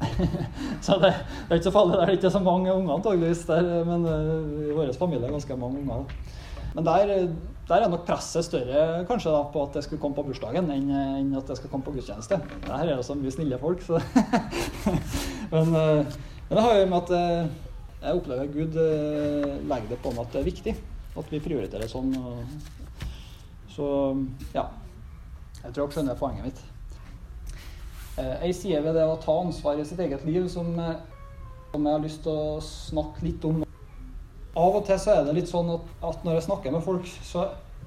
så 0.86 1.00
det, 1.02 1.10
det, 1.10 1.50
er 1.50 1.60
ikke 1.60 1.70
så 1.70 1.76
farlig. 1.76 1.98
Det 1.98 2.04
er 2.06 2.16
ikke 2.18 2.34
så 2.36 2.44
mange 2.46 2.74
unger 2.74 2.96
antageligvis 2.96 3.46
der, 3.50 3.70
men 3.88 4.06
uh, 4.06 4.68
i 4.68 4.76
vår 4.76 4.92
familie 5.00 5.24
er 5.24 5.32
det 5.32 5.38
ganske 5.40 5.58
mange 5.58 5.82
unger. 5.82 6.04
Men 6.76 6.86
der, 6.86 7.14
der, 7.70 7.76
er 7.76 7.90
nok 7.90 8.06
presset 8.06 8.46
større 8.46 9.06
kanskje 9.10 9.34
da, 9.34 9.42
på 9.50 9.64
at 9.66 9.80
jeg 9.80 9.88
skulle 9.88 10.02
komme 10.04 10.20
på 10.20 10.28
bursdagen, 10.28 10.70
enn, 10.70 10.92
enn 10.94 11.32
at 11.40 11.50
jeg 11.50 11.58
skal 11.58 11.72
komme 11.74 11.88
på 11.88 11.96
gudstjeneste. 11.96 12.38
Her 12.68 12.84
er 12.84 12.94
det 12.94 13.08
så 13.08 13.18
mye 13.18 13.34
snille 13.34 13.58
folk. 13.62 13.82
men, 15.54 15.74
uh, 15.74 16.06
men, 16.06 16.54
det 16.54 16.68
har 16.68 16.78
jo 16.78 16.92
med 16.94 17.02
at 17.02 17.66
jeg 18.02 18.20
opplever 18.20 18.46
at 18.46 18.54
Gud 18.54 18.76
legger 19.68 19.90
det 19.90 20.00
på 20.04 20.12
meg 20.14 20.26
at 20.26 20.34
det 20.36 20.42
er 20.42 20.50
viktig 20.52 20.74
at 21.18 21.32
vi 21.34 21.42
prioriterer 21.42 21.90
sånn. 21.90 22.12
så 23.74 23.88
ja. 24.54 24.68
Jeg 25.64 25.74
tror 25.74 25.88
dere 25.88 25.96
skjønner 25.96 26.20
poenget 26.20 26.46
mitt. 26.48 26.60
Eh, 28.18 28.48
ei 28.48 28.54
side 28.56 28.80
ved 28.82 28.96
det 28.98 29.04
å 29.06 29.18
ta 29.22 29.34
ansvar 29.44 29.78
i 29.78 29.86
sitt 29.86 30.00
eget 30.02 30.24
liv 30.26 30.48
som, 30.50 30.72
eh, 30.80 30.96
som, 31.72 31.84
jeg 31.86 31.94
har 31.94 32.02
lyst 32.02 32.24
til 32.26 32.34
å 32.34 32.62
snakke 32.64 33.26
litt 33.26 33.44
om. 33.46 33.64
Av 34.58 34.78
og 34.80 34.86
til 34.88 34.98
så 34.98 35.14
er 35.14 35.26
det 35.28 35.36
litt 35.38 35.52
sånn 35.52 35.70
at, 35.76 35.92
at 36.02 36.24
når 36.26 36.40
jeg 36.40 36.46
snakker 36.48 36.74
med 36.74 36.86
folk, 36.86 37.10
så, 37.22 37.44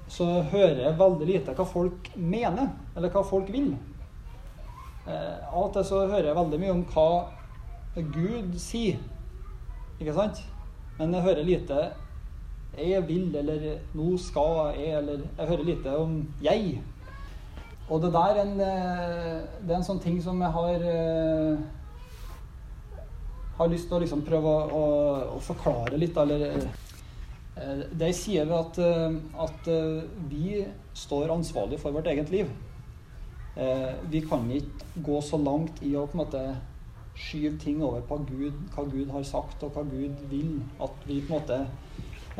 så, 0.07 0.29
hører 0.53 0.85
jeg 0.85 0.99
veldig 1.01 1.27
lite 1.33 1.55
hva 1.59 1.67
folk 1.67 2.13
mener, 2.15 2.71
eller 2.95 3.11
hva 3.11 3.25
folk 3.27 3.51
vil. 3.51 3.73
Eh, 5.09 5.39
av 5.51 5.65
og 5.65 5.73
til 5.75 5.89
så 5.89 6.05
hører 6.05 6.31
jeg 6.31 6.39
veldig 6.39 6.63
mye 6.63 6.77
om 6.77 6.85
hva 6.93 7.09
Gud 8.15 8.55
sier, 8.63 9.03
ikke 10.01 10.17
sant? 10.17 10.41
Men 10.99 11.15
jeg 11.15 11.23
hører 11.23 11.45
lite 11.45 11.91
'jeg 12.79 13.09
vil', 13.09 13.37
eller 13.37 13.79
'nå 13.95 14.17
skal 14.19 14.75
jeg', 14.77 14.99
eller 14.99 15.19
jeg 15.39 15.47
hører 15.47 15.65
lite 15.65 15.97
om 15.97 16.29
'jeg'. 16.43 16.79
Og 17.91 18.03
det 18.03 18.13
der 18.13 18.19
er 18.19 18.43
en, 18.43 18.61
eh, 18.61 19.41
det 19.67 19.71
er 19.71 19.77
en 19.77 19.85
sånn 19.85 20.03
ting 20.03 20.21
som 20.23 20.41
jeg 20.41 20.51
har 20.51 20.75
eh, 20.75 21.59
har 23.59 23.69
lyst 23.69 23.89
til 23.89 23.97
å 23.97 24.01
liksom 24.01 24.23
prøve 24.23 24.47
å, 24.47 24.61
å, 24.71 24.85
å, 25.37 25.41
forklare 25.41 25.99
litt. 25.99 26.17
Eller, 26.17 26.55
eh, 27.57 27.83
det 27.93 28.13
jeg 28.13 28.15
sier 28.15 28.47
er 28.47 28.55
at, 28.61 28.79
at, 29.47 29.71
vi 30.31 30.65
står 30.95 31.35
ansvarlig 31.35 31.81
for 31.81 31.91
vårt 31.91 32.07
eget 32.07 32.31
liv. 32.31 32.49
Vi 34.09 34.21
kan 34.21 34.47
ikke 34.51 35.03
gå 35.05 35.21
så 35.21 35.37
langt 35.37 35.83
i 35.83 35.91
å 35.99 36.07
på 36.07 36.17
en 36.17 36.23
måte 36.23 36.45
skyve 37.21 37.59
ting 37.61 37.83
over 37.85 38.01
på 38.09 38.21
Gud, 38.29 38.57
hva 38.75 38.87
Gud 38.89 39.11
har 39.13 39.27
sagt 39.29 39.63
og 39.67 39.77
hva 39.77 39.85
Gud 39.89 40.25
vil. 40.33 40.59
At 40.83 41.05
vi 41.07 41.21
på 41.21 41.37
en 41.37 41.41
måte 41.41 41.61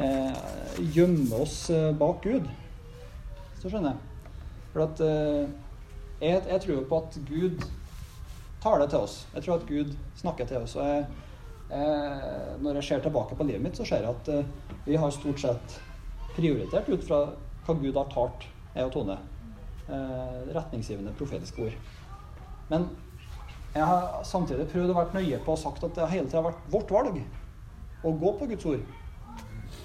eh, 0.01 0.87
gjemmer 0.97 1.45
oss 1.45 1.59
bak 2.01 2.25
Gud. 2.25 2.49
Så 3.61 3.69
skjønner 3.69 3.93
jeg. 3.93 4.11
For 4.73 4.87
at 4.87 5.03
eh, 5.05 5.51
jeg, 6.21 6.43
jeg, 6.49 6.61
tror 6.65 6.87
på 6.89 7.01
at 7.03 7.19
Gud 7.29 7.67
taler 8.63 8.87
til 8.87 9.05
oss. 9.07 9.27
Jeg 9.35 9.45
tror 9.45 9.59
at 9.59 9.69
Gud 9.69 9.93
snakker 10.21 10.49
til 10.49 10.65
oss. 10.65 10.77
Og 10.77 10.87
jeg, 10.87 11.07
jeg, 11.71 12.57
når 12.61 12.81
jeg 12.81 12.89
ser 12.89 13.05
tilbake 13.05 13.37
på 13.37 13.47
livet 13.49 13.65
mitt, 13.65 13.77
så 13.77 13.87
ser 13.89 14.05
jeg 14.05 14.15
at 14.15 14.33
eh, 14.35 14.79
vi 14.87 14.99
har 15.01 15.13
stort 15.15 15.43
sett 15.43 15.77
prioritert 16.37 16.89
ut 16.89 17.05
fra 17.05 17.25
hva 17.67 17.77
Gud 17.77 17.99
har 17.99 18.11
talt, 18.15 18.47
jeg 18.75 18.87
og 18.87 18.95
Tone. 18.95 19.19
Eh, 19.91 20.41
retningsgivende 20.55 21.15
profetiske 21.19 21.67
ord. 21.67 21.79
Men 22.71 22.87
jeg 23.75 23.87
har 23.87 24.25
samtidig 24.27 24.67
prøvd 24.73 24.91
å 24.91 24.97
være 24.97 25.21
nøye 25.21 25.39
på 25.45 25.55
og 25.55 25.61
sagt 25.61 25.85
at 25.87 25.95
det 25.95 26.03
har 26.03 26.11
hele 26.11 26.31
tida 26.31 26.43
vært 26.43 26.65
vårt 26.73 26.91
valg 26.91 27.21
å 28.03 28.13
gå 28.19 28.33
på 28.41 28.49
Guds 28.51 28.67
ord. 28.67 28.83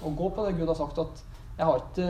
Å 0.02 0.10
gå 0.18 0.30
på 0.34 0.46
det 0.46 0.56
Gud 0.56 0.70
har 0.72 0.78
sagt. 0.78 0.98
At 0.98 1.22
jeg 1.56 1.68
har 1.68 1.82
ikke 1.82 2.08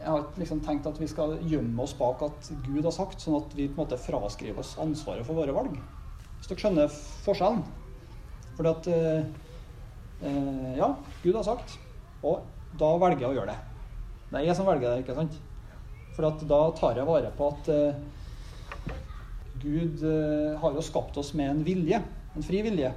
jeg 0.00 0.08
har 0.08 0.22
ikke 0.22 0.40
liksom 0.40 0.60
tenkt 0.64 0.86
at 0.88 0.96
vi 0.96 1.08
skal 1.10 1.34
gjemme 1.44 1.82
oss 1.84 1.92
bak 1.98 2.22
at 2.24 2.46
Gud 2.64 2.86
har 2.86 2.94
sagt, 2.94 3.20
sånn 3.20 3.36
at 3.36 3.52
vi 3.56 3.66
på 3.68 3.76
en 3.76 3.82
måte 3.82 3.98
fraskriver 4.00 4.62
oss 4.62 4.76
ansvaret 4.80 5.26
for 5.26 5.36
våre 5.36 5.52
valg. 5.52 5.74
Hvis 6.38 6.48
dere 6.48 6.62
skjønner 6.62 6.94
forskjellen. 7.26 7.60
Fordi 8.56 8.70
at 8.70 8.88
eh, 8.94 9.26
eh, 10.24 10.70
Ja, 10.78 10.94
Gud 11.24 11.36
har 11.36 11.44
sagt, 11.44 11.76
og 12.24 12.46
da 12.80 12.94
velger 13.02 13.26
jeg 13.26 13.32
å 13.32 13.36
gjøre 13.40 13.52
det. 13.52 13.58
Det 14.30 14.40
er 14.40 14.46
jeg 14.46 14.56
som 14.56 14.70
velger 14.70 14.88
det, 14.88 15.02
ikke 15.04 15.18
sant? 15.18 15.36
For 16.16 16.40
da 16.48 16.62
tar 16.78 16.96
jeg 16.96 17.08
vare 17.08 17.34
på 17.36 17.50
at 17.52 17.70
eh, 17.74 18.00
Gud 19.60 20.02
eh, 20.06 20.58
har 20.60 20.74
jo 20.76 20.84
skapt 20.84 21.18
oss 21.20 21.34
med 21.36 21.50
en 21.50 21.64
vilje, 21.66 22.00
en 22.36 22.46
fri 22.46 22.62
vilje. 22.64 22.92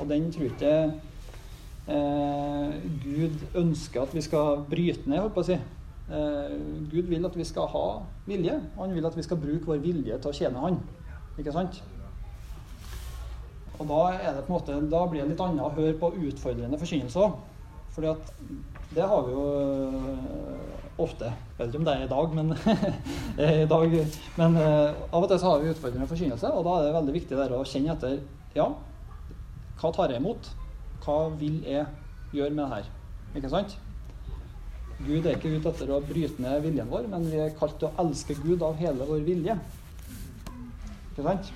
Og 0.00 0.08
den 0.08 0.30
tror 0.32 0.48
ikke 0.48 0.72
eh, 1.86 2.74
Gud 3.04 3.46
ønsker 3.58 4.04
at 4.06 4.14
vi 4.16 4.24
skal 4.24 4.64
bryte 4.70 5.08
ned, 5.08 5.20
holdt 5.20 5.36
på 5.36 5.44
å 5.44 5.48
si. 5.52 5.58
Eh, 6.12 6.56
Gud 6.92 7.08
vil 7.12 7.28
at 7.28 7.36
vi 7.38 7.46
skal 7.46 7.68
ha 7.72 7.86
vilje. 8.26 8.58
Han 8.78 8.94
vil 8.94 9.06
at 9.06 9.16
vi 9.16 9.24
skal 9.26 9.40
bruke 9.40 9.68
vår 9.68 9.82
vilje 9.84 10.18
til 10.18 10.32
å 10.32 10.36
tjene 10.36 10.64
Han. 10.64 10.80
Ikke 11.38 11.54
sant? 11.54 11.82
Og 13.78 13.88
da, 13.88 14.02
er 14.14 14.36
det 14.36 14.44
på 14.46 14.52
en 14.52 14.58
måte, 14.58 14.80
da 14.92 15.06
blir 15.10 15.24
det 15.24 15.32
litt 15.32 15.42
annet 15.42 15.64
å 15.64 15.72
høre 15.74 15.96
på 15.98 16.12
utfordrende 16.28 16.78
forkynnelser. 16.78 17.32
Fordi 17.92 18.10
at 18.12 18.32
det 18.94 19.06
har 19.08 19.24
vi 19.26 19.32
jo 19.34 19.46
eh, 19.88 20.81
ofte. 21.00 21.30
Jeg 21.30 21.58
vet 21.58 21.68
ikke 21.70 21.80
om 21.80 21.86
det 21.86 21.94
er 21.94 22.04
i 22.04 22.10
dag, 22.10 22.34
men, 22.36 22.52
i 23.62 23.68
dag, 23.70 23.94
men 24.36 24.56
uh, 24.60 25.04
av 25.08 25.22
og 25.22 25.28
til 25.30 25.40
så 25.40 25.52
har 25.52 25.62
vi 25.62 25.70
utfordrende 25.72 26.08
forkynnelse, 26.10 26.50
og 26.52 26.66
da 26.66 26.74
er 26.78 26.88
det 26.88 26.96
veldig 26.98 27.14
viktig 27.16 27.38
å 27.42 27.62
kjenne 27.68 27.94
etter 27.96 28.18
Ja, 28.56 28.68
hva 29.80 29.90
tar 29.94 30.12
jeg 30.12 30.20
imot? 30.20 30.50
Hva 31.02 31.16
vil 31.40 31.62
jeg 31.66 31.86
gjøre 32.36 32.52
med 32.54 32.64
det 32.64 32.74
her? 32.74 32.90
Ikke 33.38 33.50
sant? 33.52 33.78
Gud 35.02 35.24
er 35.26 35.34
ikke 35.34 35.50
ute 35.56 35.72
etter 35.72 35.90
å 35.90 36.02
bryte 36.04 36.42
ned 36.42 36.60
viljen 36.62 36.90
vår, 36.90 37.08
men 37.10 37.24
vi 37.26 37.40
er 37.42 37.54
kalt 37.58 37.78
til 37.80 37.88
å 37.88 38.04
elske 38.04 38.36
Gud 38.38 38.62
av 38.62 38.76
hele 38.78 39.08
vår 39.08 39.24
vilje. 39.26 39.56
Ikke 41.10 41.24
sant? 41.26 41.50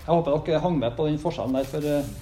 Jeg 0.00 0.12
håper 0.12 0.36
dere 0.46 0.60
hang 0.62 0.78
med 0.78 0.94
på 0.96 1.08
den 1.08 1.18
forskjellen 1.22 1.56
der, 1.58 1.66
for 1.70 1.86
eh, 1.86 2.12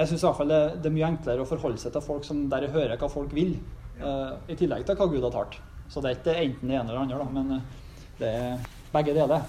jeg 0.00 0.10
syns 0.10 0.24
det, 0.48 0.58
det 0.82 0.90
er 0.90 0.96
mye 0.96 1.12
enklere 1.12 1.44
å 1.44 1.48
forholde 1.48 1.80
seg 1.82 1.94
til 1.94 2.04
folk 2.04 2.26
som 2.26 2.42
der 2.50 2.66
jeg 2.66 2.74
hører 2.74 2.98
hva 2.98 3.08
folk 3.12 3.32
vil, 3.36 3.54
i 4.00 4.56
tillegg 4.56 4.86
til 4.86 4.96
hva 4.98 5.08
Gud 5.10 5.26
har 5.26 5.34
talt. 5.34 5.58
Så 5.90 6.02
det 6.02 6.10
er 6.10 6.18
ikke 6.20 6.36
enten 6.38 6.70
det 6.70 6.78
ene 6.78 6.92
eller 6.92 7.00
det 7.00 7.18
andre, 7.18 7.28
men 7.34 7.52
uh, 7.58 7.86
det 8.20 8.32
er 8.38 8.64
begge 8.92 9.14
deler. 9.16 9.46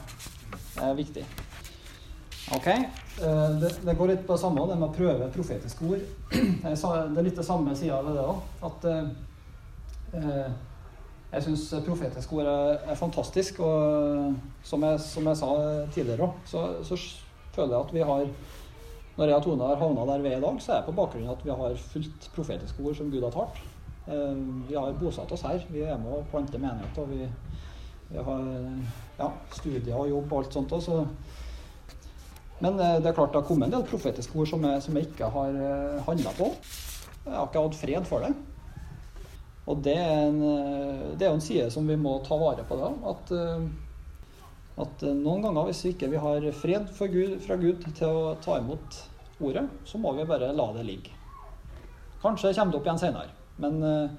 Det 0.76 0.86
er 0.88 0.96
viktig. 0.98 1.26
Ok. 2.58 2.70
Uh, 3.22 3.60
det, 3.62 3.76
det, 3.86 3.98
går 3.98 4.14
litt 4.16 4.24
på 4.28 4.36
det 4.36 4.44
samme, 4.44 4.68
det 4.70 4.80
med 4.80 4.90
å 4.90 4.96
prøve 4.96 5.34
profetiske 5.36 5.90
ord. 5.90 6.08
det 6.64 6.72
er 6.74 7.28
litt 7.28 7.38
det 7.38 7.46
samme 7.48 7.76
sida 7.78 8.02
ved 8.06 8.18
det 8.18 8.26
òg. 8.26 8.48
At 8.70 8.90
Eh, 10.14 10.52
jeg 11.32 11.44
syns 11.46 11.70
profetiske 11.86 12.36
ord 12.36 12.48
er, 12.52 12.80
er, 12.92 12.96
fantastisk. 13.00 13.62
Og 13.64 14.34
som 14.68 14.84
jeg, 14.84 15.04
som 15.06 15.30
jeg 15.30 15.40
sa 15.40 15.52
tidligere 15.96 16.28
òg, 16.28 16.42
så, 16.48 16.66
så, 16.88 17.00
føler 17.56 17.76
jeg 17.76 17.86
at 17.86 17.94
vi 17.94 18.04
har 18.08 18.28
Når 19.18 19.28
jeg 19.28 19.36
og 19.36 19.44
Tone 19.44 19.66
har 19.68 19.76
havna 19.76 20.06
der 20.08 20.22
vi 20.24 20.30
er 20.32 20.38
i 20.38 20.42
dag, 20.42 20.60
så 20.64 20.72
er 20.72 20.78
det 20.80 20.88
på 20.88 20.94
bakgrunn 20.96 21.26
av 21.28 21.34
at 21.36 21.42
vi 21.44 21.52
har 21.52 21.74
fulgt 21.92 22.30
profetiske 22.36 22.80
ord 22.80 22.96
som 22.96 23.10
Gud 23.12 23.26
har 23.28 23.34
talt. 23.36 23.58
Eh, 24.08 24.36
vi 24.70 24.76
har 24.76 24.94
bosatt 25.00 25.32
oss 25.32 25.46
her. 25.48 25.66
Vi 25.70 25.84
er 25.86 25.98
med 26.02 26.14
å 26.18 26.24
plante 26.32 26.60
menighet. 26.62 26.98
og 26.98 27.10
vi, 27.12 27.28
vi 28.12 28.26
har 28.30 28.46
ja, 29.20 29.32
studier 29.54 29.98
og 29.98 30.10
jobb 30.10 30.32
og 30.32 30.38
alt 30.42 30.60
sånt 30.60 30.78
også. 30.78 31.02
Men 32.62 32.80
eh, 32.80 32.98
det 33.02 33.12
er 33.12 33.18
klart 33.18 33.34
det 33.34 33.42
har 33.42 33.50
kommet 33.50 33.70
en 33.70 33.80
del 33.80 33.90
profetiske 33.90 34.38
ord 34.38 34.50
som 34.50 34.66
jeg, 34.70 34.86
som 34.86 34.98
jeg 34.98 35.12
ikke 35.12 35.30
har 35.36 35.60
handla 36.08 36.34
på. 36.38 36.54
Jeg 37.26 37.38
har 37.38 37.48
ikke 37.48 37.68
hatt 37.68 37.78
fred 37.78 38.10
for 38.10 38.26
det. 38.26 38.34
Og 39.70 39.82
det 39.86 39.94
er, 39.94 40.26
en, 40.26 41.22
en 41.22 41.44
side 41.44 41.70
som 41.72 41.88
vi 41.88 41.96
må 42.00 42.18
ta 42.26 42.38
vare 42.40 42.66
på 42.68 42.78
da. 42.80 42.90
At, 43.12 43.34
eh, 43.36 43.66
at 44.82 45.06
noen 45.06 45.46
ganger 45.46 45.70
hvis 45.70 45.84
vi 45.86 45.94
ikke 45.96 46.10
har 46.24 46.48
fred 46.58 46.90
Gud, 47.14 47.38
fra 47.46 47.58
Gud 47.62 47.86
til 47.92 48.08
å 48.08 48.34
ta 48.42 48.58
imot 48.58 49.04
ordet, 49.42 49.68
så 49.86 50.02
må 50.02 50.14
vi 50.18 50.26
bare 50.30 50.52
la 50.56 50.72
det 50.76 50.88
ligge. 50.88 51.14
Kanskje 52.22 52.54
kommer 52.54 52.74
det 52.74 52.80
opp 52.82 52.90
igjen 52.90 53.02
senere, 53.02 53.41
men, 53.58 53.84
eh, 53.84 54.10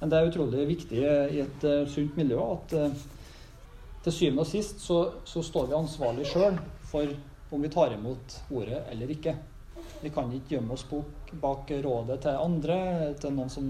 men 0.00 0.10
det 0.10 0.18
er 0.18 0.30
utrolig 0.30 0.66
viktig 0.68 1.02
i 1.02 1.40
et 1.44 1.64
uh, 1.64 1.88
sunt 1.88 2.16
miljø 2.18 2.40
at 2.42 2.74
uh, 2.74 3.04
til 4.02 4.14
syvende 4.16 4.42
og 4.42 4.50
sist 4.50 4.82
så, 4.82 4.98
så 5.24 5.42
står 5.46 5.68
vi 5.70 5.78
ansvarlig 5.78 6.26
sjøl 6.26 6.58
for 6.90 7.12
om 7.52 7.62
vi 7.62 7.70
tar 7.70 7.94
imot 7.94 8.36
ordet 8.50 8.80
eller 8.90 9.10
ikke. 9.14 9.36
Vi 10.02 10.10
kan 10.10 10.32
ikke 10.34 10.56
gjemme 10.56 10.74
oss 10.74 10.86
bak 10.88 11.70
rådet 11.84 12.18
til 12.24 12.40
andre, 12.40 12.78
til 13.20 13.34
noen 13.36 13.52
som 13.52 13.68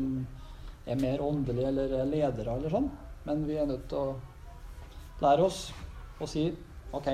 er 0.87 1.01
mer 1.01 1.21
åndelige 1.23 1.69
eller 1.69 1.97
er 1.99 2.09
ledere 2.09 2.57
eller 2.57 2.73
sånn. 2.73 2.89
Men 3.27 3.45
vi 3.47 3.59
er 3.61 3.69
nødt 3.69 3.85
til 3.91 3.99
å 4.01 5.23
lære 5.23 5.45
oss 5.45 5.67
å 6.23 6.29
si 6.31 6.47
OK, 6.97 7.09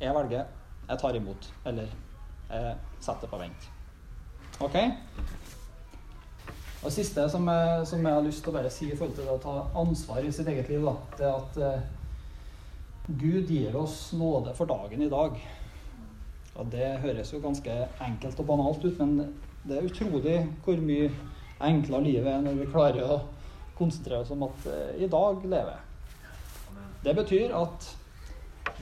jeg 0.00 0.14
velger, 0.16 0.48
jeg 0.88 1.00
tar 1.02 1.18
imot. 1.18 1.50
Eller 1.68 1.92
jeg 2.48 2.74
setter 3.04 3.30
på 3.30 3.40
vent. 3.40 3.68
OK? 4.64 4.78
Og 6.84 6.90
Det 6.90 6.98
siste 6.98 7.22
som 7.32 7.46
jeg, 7.48 7.84
som 7.88 8.02
jeg, 8.04 8.12
har 8.12 8.24
lyst 8.26 8.42
til 8.44 8.52
å 8.52 8.56
bare 8.58 8.70
si 8.72 8.90
i 8.92 8.96
forhold 8.96 9.16
til 9.16 9.28
å 9.32 9.38
ta 9.40 9.54
ansvar 9.80 10.20
i 10.20 10.32
sitt 10.36 10.48
eget 10.52 10.68
liv, 10.68 10.84
da, 10.84 10.92
det 11.16 11.24
er 11.24 11.38
at 11.38 11.60
eh, 11.64 11.86
Gud 13.08 13.48
gir 13.48 13.76
oss 13.80 14.10
nåde 14.12 14.52
for 14.56 14.68
dagen 14.68 15.00
i 15.00 15.08
dag. 15.08 15.38
Og 16.54 16.68
Det 16.70 16.90
høres 17.00 17.32
jo 17.32 17.40
ganske 17.40 17.78
enkelt 18.04 18.42
og 18.44 18.50
banalt 18.52 18.84
ut, 18.84 19.00
men 19.00 19.32
det 19.64 19.78
er 19.78 19.88
utrolig 19.88 20.36
hvor 20.64 20.84
mye 20.84 21.08
enklere 21.64 22.04
livet 22.04 22.30
er 22.34 22.44
når 22.44 22.60
vi 22.60 22.68
klarer 22.68 23.16
å 23.16 23.18
konsentrere 23.78 24.20
oss 24.20 24.32
om 24.34 24.44
at 24.46 24.68
eh, 24.68 25.04
i 25.06 25.10
dag 25.10 25.40
lever 25.40 25.72
jeg. 25.72 25.90
Det 27.04 27.16
betyr 27.16 27.56
at 27.56 27.88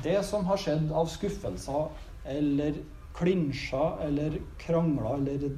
det 0.03 0.19
som 0.27 0.45
har 0.51 0.59
skjedd 0.59 0.91
av 0.95 1.07
skuffelser 1.11 1.89
eller 2.35 2.83
klinsjer 3.17 4.03
eller 4.07 4.37
krangler 4.63 5.17
eller, 5.17 5.57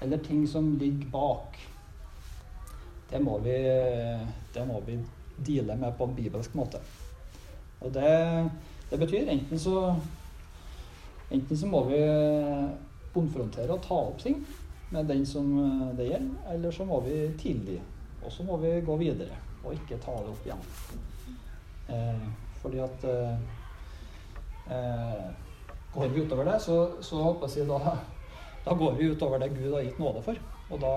eller, 0.00 0.22
ting 0.24 0.46
som 0.48 0.72
ligger 0.80 1.10
bak, 1.12 1.58
det 3.10 3.20
må, 3.22 3.38
vi, 3.44 3.56
det 4.54 4.64
må 4.68 4.80
vi 4.86 4.98
deale 5.46 5.76
med 5.76 5.96
på 5.98 6.06
en 6.06 6.16
bibelsk 6.16 6.54
måte. 6.54 6.80
Og 7.80 7.92
det, 7.94 8.10
det 8.90 8.98
betyr 9.00 9.30
enten 9.30 9.58
så 9.58 9.94
Enten 11.30 11.54
så 11.54 11.68
må 11.70 11.84
vi 11.86 11.98
konfrontere 13.14 13.70
og 13.70 13.84
ta 13.84 13.94
opp 13.94 14.16
ting 14.18 14.40
med 14.90 15.06
den 15.06 15.20
som 15.26 15.46
det 15.94 16.08
gjelder, 16.08 16.40
eller 16.50 16.74
så 16.74 16.82
må 16.88 16.98
vi 17.04 17.20
tilgi. 17.38 17.76
Og 18.24 18.32
så 18.34 18.42
må 18.42 18.56
vi 18.58 18.72
gå 18.82 18.96
videre 18.98 19.36
og 19.62 19.76
ikke 19.76 20.00
ta 20.02 20.16
det 20.16 20.32
opp 20.32 20.48
igjen. 20.48 20.64
Eh, 21.90 22.26
fordi 22.62 22.82
at 22.82 23.06
eh, 23.10 23.38
eh, 24.74 25.30
Går 25.90 26.08
vi 26.08 26.20
utover 26.22 26.44
det, 26.46 26.60
så, 26.62 26.74
så 27.02 27.18
håper 27.18 27.50
jeg 27.50 27.66
da, 27.66 27.94
da 28.62 28.74
går 28.78 28.92
vi 28.94 29.08
utover 29.10 29.40
det 29.42 29.48
Gud 29.56 29.72
har 29.74 29.82
gitt 29.82 29.98
nåde 29.98 30.20
for. 30.22 30.36
Og 30.70 30.78
da, 30.78 30.92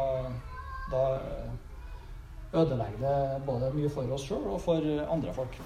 da 0.91 0.99
ødelegger 2.53 2.99
det 3.01 3.45
både 3.47 3.71
mye 3.73 3.89
for 3.91 4.15
oss 4.15 4.27
sjøl 4.29 4.45
og 4.53 4.61
for 4.61 4.85
andre 5.09 5.33
folk. 5.33 5.57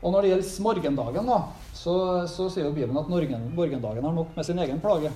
Og 0.00 0.14
når 0.14 0.24
det 0.24 0.30
gjelder 0.30 0.62
morgendagen, 0.64 1.28
da, 1.28 1.38
så, 1.76 1.94
så 2.28 2.48
sier 2.48 2.66
jo 2.68 2.72
Bibelen 2.72 2.96
at 2.96 3.10
morgen, 3.12 3.50
morgendagen 3.56 4.06
har 4.06 4.16
nok 4.16 4.32
med 4.36 4.46
sin 4.48 4.60
egen 4.62 4.80
plage. 4.80 5.12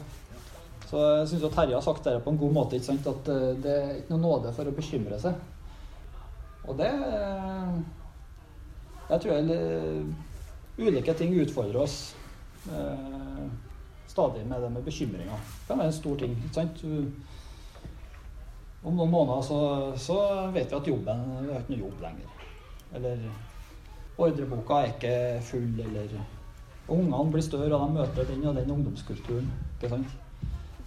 Så 0.90 1.00
jeg 1.00 1.29
syns 1.31 1.55
Terje 1.55 1.77
har 1.77 1.85
sagt 1.85 2.05
det 2.05 2.18
på 2.24 2.33
en 2.33 2.40
god 2.40 2.53
måte, 2.53 2.77
ikke 2.77 2.90
sant? 2.90 3.09
at 3.09 3.31
eh, 3.33 3.55
det 3.64 3.74
er 3.74 3.94
ikke 4.00 4.14
noe 4.14 4.24
nåde 4.27 4.53
for 4.57 4.68
å 4.68 4.74
bekymre 4.77 5.20
seg. 5.20 5.40
Og 6.68 6.77
det 6.79 6.90
Jeg 9.09 9.20
tror 9.20 9.33
jeg, 9.35 9.57
eh, 9.57 10.85
ulike 10.85 11.14
ting 11.16 11.35
utfordrer 11.37 11.81
oss 11.81 12.14
eh, 12.68 13.42
stadig 14.09 14.44
med 14.48 14.62
det 14.62 14.70
med 14.72 14.85
bekymringer. 14.85 15.48
Det 15.59 15.68
kan 15.68 15.81
være 15.81 15.92
en 15.92 15.98
stor 15.98 16.20
ting. 16.20 16.37
ikke 16.37 16.55
sant? 16.61 16.85
Om 18.85 18.99
noen 18.99 19.11
måneder 19.11 19.44
så, 19.47 19.59
så 19.97 20.18
vet 20.53 20.68
vi 20.68 20.77
at 20.77 20.88
jobben 20.88 21.23
Vi 21.47 21.53
har 21.53 21.62
ikke 21.62 21.75
noe 21.75 21.87
jobb 21.87 22.03
lenger. 22.05 22.47
Eller 22.94 23.27
ordreboka 24.20 24.81
er 24.83 24.92
ikke 24.92 25.14
full, 25.42 25.70
eller 25.87 26.18
Ungene 26.85 27.31
blir 27.33 27.42
større, 27.42 27.73
og 27.73 27.81
de 27.81 27.94
møter 27.97 28.27
den 28.29 28.44
og 28.44 28.59
den 28.59 28.70
ungdomskulturen. 28.70 29.49
ikke 29.81 29.88
sant? 29.88 30.11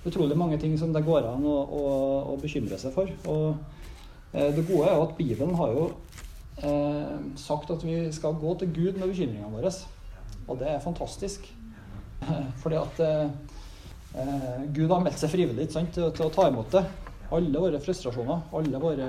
Utrolig 0.06 0.38
mange 0.38 0.60
ting 0.62 0.78
som 0.80 0.94
det 0.94 1.02
går 1.06 1.26
an 1.26 1.46
å, 1.46 1.56
å, 1.58 1.86
å 2.34 2.36
bekymre 2.38 2.78
seg 2.78 2.94
for. 2.94 3.10
Og 3.26 3.56
eh, 4.34 4.52
det 4.54 4.68
gode 4.68 4.86
er 4.86 4.94
jo 4.94 5.08
at 5.08 5.16
Bibelen 5.18 5.56
har 5.58 5.74
jo 5.74 5.88
eh, 6.62 7.18
sagt 7.36 7.74
at 7.74 7.84
vi 7.84 7.98
skal 8.14 8.38
gå 8.38 8.54
til 8.60 8.74
Gud 8.76 9.00
med 9.00 9.08
bekymringene 9.10 9.50
våre. 9.52 9.74
Og 10.48 10.62
det 10.62 10.70
er 10.70 10.86
fantastisk. 10.86 11.50
Fordi 12.62 12.78
at 12.80 13.02
eh, 13.08 13.26
eh, 14.22 14.64
Gud 14.76 14.94
har 14.94 15.02
meldt 15.02 15.20
seg 15.20 15.34
frivillig 15.34 15.70
til, 15.74 15.90
til, 15.98 16.24
å 16.28 16.34
ta 16.34 16.48
imot 16.52 16.78
det. 16.78 16.86
Alle 17.30 17.60
våre 17.60 17.80
frustrasjoner, 17.84 18.40
alle 18.56 18.80
våre 18.80 19.08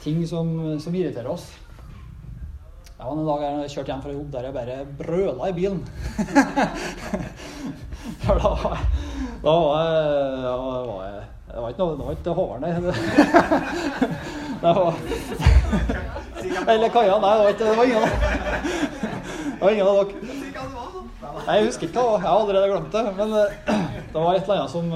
ting 0.00 0.22
som, 0.28 0.80
som 0.80 0.94
irriterer 0.96 1.28
oss. 1.28 1.50
Ja, 2.98 3.10
en 3.10 3.26
dag 3.26 3.42
jeg 3.44 3.70
kjørte 3.74 3.90
hjem 3.92 4.02
fra 4.04 4.12
jobb 4.14 4.30
der 4.32 4.46
jeg 4.48 4.54
bare 4.54 4.76
brøla 5.00 5.50
i 5.50 5.56
bilen. 5.56 5.80
For 8.24 8.40
da, 8.40 8.52
da 9.44 9.54
var 9.60 9.74
jeg, 9.80 10.00
da 10.44 10.52
var 10.56 11.04
jeg 11.04 11.22
Det 11.48 11.60
var 11.60 11.68
ikke 11.74 11.84
noe, 11.84 11.96
det 11.98 12.04
var 12.04 12.12
ikke 12.16 12.36
Håvard, 12.38 12.60
nei. 12.64 12.72
Det 14.64 14.70
var 14.78 14.92
Eller 16.72 16.88
Kaja. 16.88 17.16
Nei, 17.20 17.32
det 17.34 17.44
var 17.44 17.50
ikke 17.52 17.64
det 17.64 17.76
var 17.76 17.84
ingen, 17.84 18.08
det 19.52 19.60
var 19.60 19.70
ingen 19.70 19.86
av 19.86 19.94
dere. 20.00 20.08
Jeg 21.44 21.66
husker 21.66 21.88
ikke 21.88 22.00
hva 22.00 22.16
Jeg 22.16 22.24
har 22.24 22.40
allerede 22.40 22.72
glemt 22.72 22.92
det. 22.94 23.04
Men 23.18 23.28
eh, 23.42 23.48
det 24.14 24.20
var 24.20 24.32
et 24.32 24.42
eller 24.46 24.62
annet 24.62 24.72
som 24.72 24.86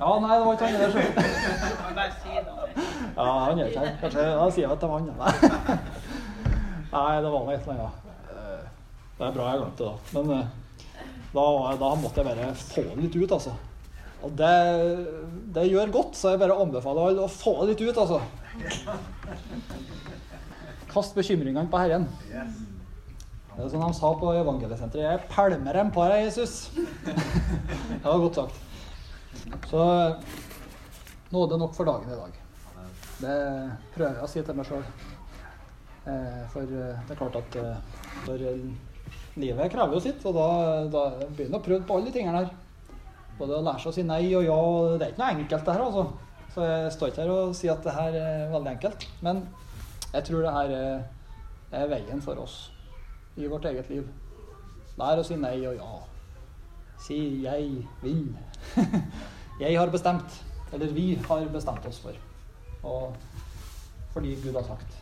Ja, 0.00 0.10
nei, 0.20 0.34
det 0.36 0.44
var 0.46 0.52
ikke 0.54 0.66
han 0.66 0.74
der. 0.80 0.90
Ja, 3.16 3.26
han 3.44 3.58
er 3.58 3.66
ikke 3.66 3.84
her. 3.84 3.96
Kanskje 4.00 4.24
da 4.24 4.46
sier 4.50 4.64
jeg 4.64 4.72
at 4.72 4.80
det 4.80 4.90
var 4.90 4.98
han. 4.98 5.08
Nei, 6.90 7.20
det 7.22 7.30
var 7.30 7.44
nå 7.44 7.52
et 7.54 7.66
eller 7.66 7.74
annet. 7.76 7.94
Eh, 8.34 8.62
det 9.18 9.26
er 9.26 9.34
bra 9.36 9.48
jeg 9.50 9.60
glemte 9.60 9.82
det, 9.82 9.90
da. 9.90 9.94
Men 10.16 10.24
eh, 10.36 10.46
da, 11.34 11.44
da, 11.82 11.90
måtte 12.00 12.22
jeg 12.22 12.30
bare 12.30 12.48
få 12.58 12.86
det 12.88 13.04
litt 13.04 13.18
ut, 13.20 13.34
altså. 13.36 13.52
Og 14.20 14.32
det, 14.36 14.54
det 15.54 15.68
gjør 15.70 15.92
godt, 15.94 16.18
så 16.18 16.34
jeg 16.34 16.42
bare 16.42 16.58
anbefaler 16.64 17.12
alle 17.12 17.26
å 17.26 17.30
få 17.30 17.54
det 17.60 17.74
litt 17.74 17.84
ut, 17.86 18.00
altså. 18.02 18.18
Kast 20.90 21.14
bekymringene 21.14 21.70
på 21.70 21.78
Herren. 21.80 22.08
Det 23.54 23.66
er 23.66 23.70
som 23.70 23.82
de 23.84 23.92
sa 23.94 24.10
på 24.16 24.32
evangeliesenteret. 24.40 25.04
Jeg 25.04 25.30
pælmer 25.30 25.78
dem 25.78 25.94
på 25.94 26.04
deg, 26.10 26.26
Jesus. 26.26 26.70
det 27.90 28.04
var 28.04 28.18
godt 28.24 28.42
sagt. 28.42 28.69
Så 29.70 29.82
nå 31.30 31.42
er 31.44 31.50
det 31.50 31.58
nok 31.62 31.74
for 31.76 31.86
dagen 31.86 32.10
i 32.10 32.18
dag. 32.18 32.38
Det 33.20 33.34
prøver 33.94 34.16
jeg 34.16 34.26
å 34.26 34.30
si 34.32 34.42
til 34.42 34.56
meg 34.58 34.66
sjøl. 34.66 34.82
Eh, 36.10 36.40
for 36.50 36.64
eh, 36.64 36.96
det 37.06 37.14
er 37.14 37.20
klart 37.20 37.38
at 37.38 37.58
for 38.24 38.42
eh, 38.50 38.64
livet 39.38 39.70
krever 39.70 39.94
jo 39.94 40.02
sitt, 40.02 40.24
og 40.26 40.34
da, 40.34 40.48
da 40.90 41.04
begynner 41.28 41.60
å 41.60 41.62
prøve 41.62 41.86
på 41.86 41.98
alle 41.98 42.10
de 42.10 42.16
tingene 42.16 42.42
her. 42.42 42.50
Både 43.38 43.60
å 43.60 43.62
lære 43.62 43.84
seg 43.84 43.92
å 43.92 43.94
si 43.94 44.06
nei 44.08 44.24
og 44.34 44.48
ja. 44.48 44.58
Det 44.96 45.06
er 45.06 45.14
ikke 45.14 45.22
noe 45.22 45.32
enkelt, 45.36 45.64
det 45.68 45.76
her, 45.76 45.86
altså. 45.86 46.04
Så 46.50 46.66
jeg 46.66 46.92
står 46.96 47.12
ikke 47.12 47.22
her 47.22 47.32
og 47.36 47.54
sier 47.54 47.76
at 47.76 47.86
det 47.86 47.94
her 47.94 48.20
er 48.24 48.46
veldig 48.50 48.74
enkelt. 48.74 49.08
Men 49.22 49.44
jeg 50.10 50.26
tror 50.26 50.42
det 50.44 50.54
her 50.56 50.78
er, 50.80 51.02
er 51.78 51.92
veien 51.94 52.24
for 52.24 52.42
oss 52.42 52.62
i 53.38 53.46
vårt 53.46 53.70
eget 53.70 53.92
liv. 53.92 54.08
Lære 54.98 55.22
å 55.22 55.28
si 55.30 55.38
nei 55.38 55.60
og 55.70 55.78
ja. 55.78 55.92
Si 57.00 57.20
'jeg 57.44 57.86
vil'. 58.02 58.34
jeg 59.60 59.78
har 59.78 59.92
bestemt. 59.92 60.44
Eller 60.72 60.92
vi 60.94 61.14
har 61.28 61.48
bestemt 61.52 61.86
oss 61.86 62.00
for. 62.00 62.16
Og 62.82 63.16
fordi 64.12 64.34
Gud 64.42 64.54
har 64.54 64.62
sagt. 64.62 65.00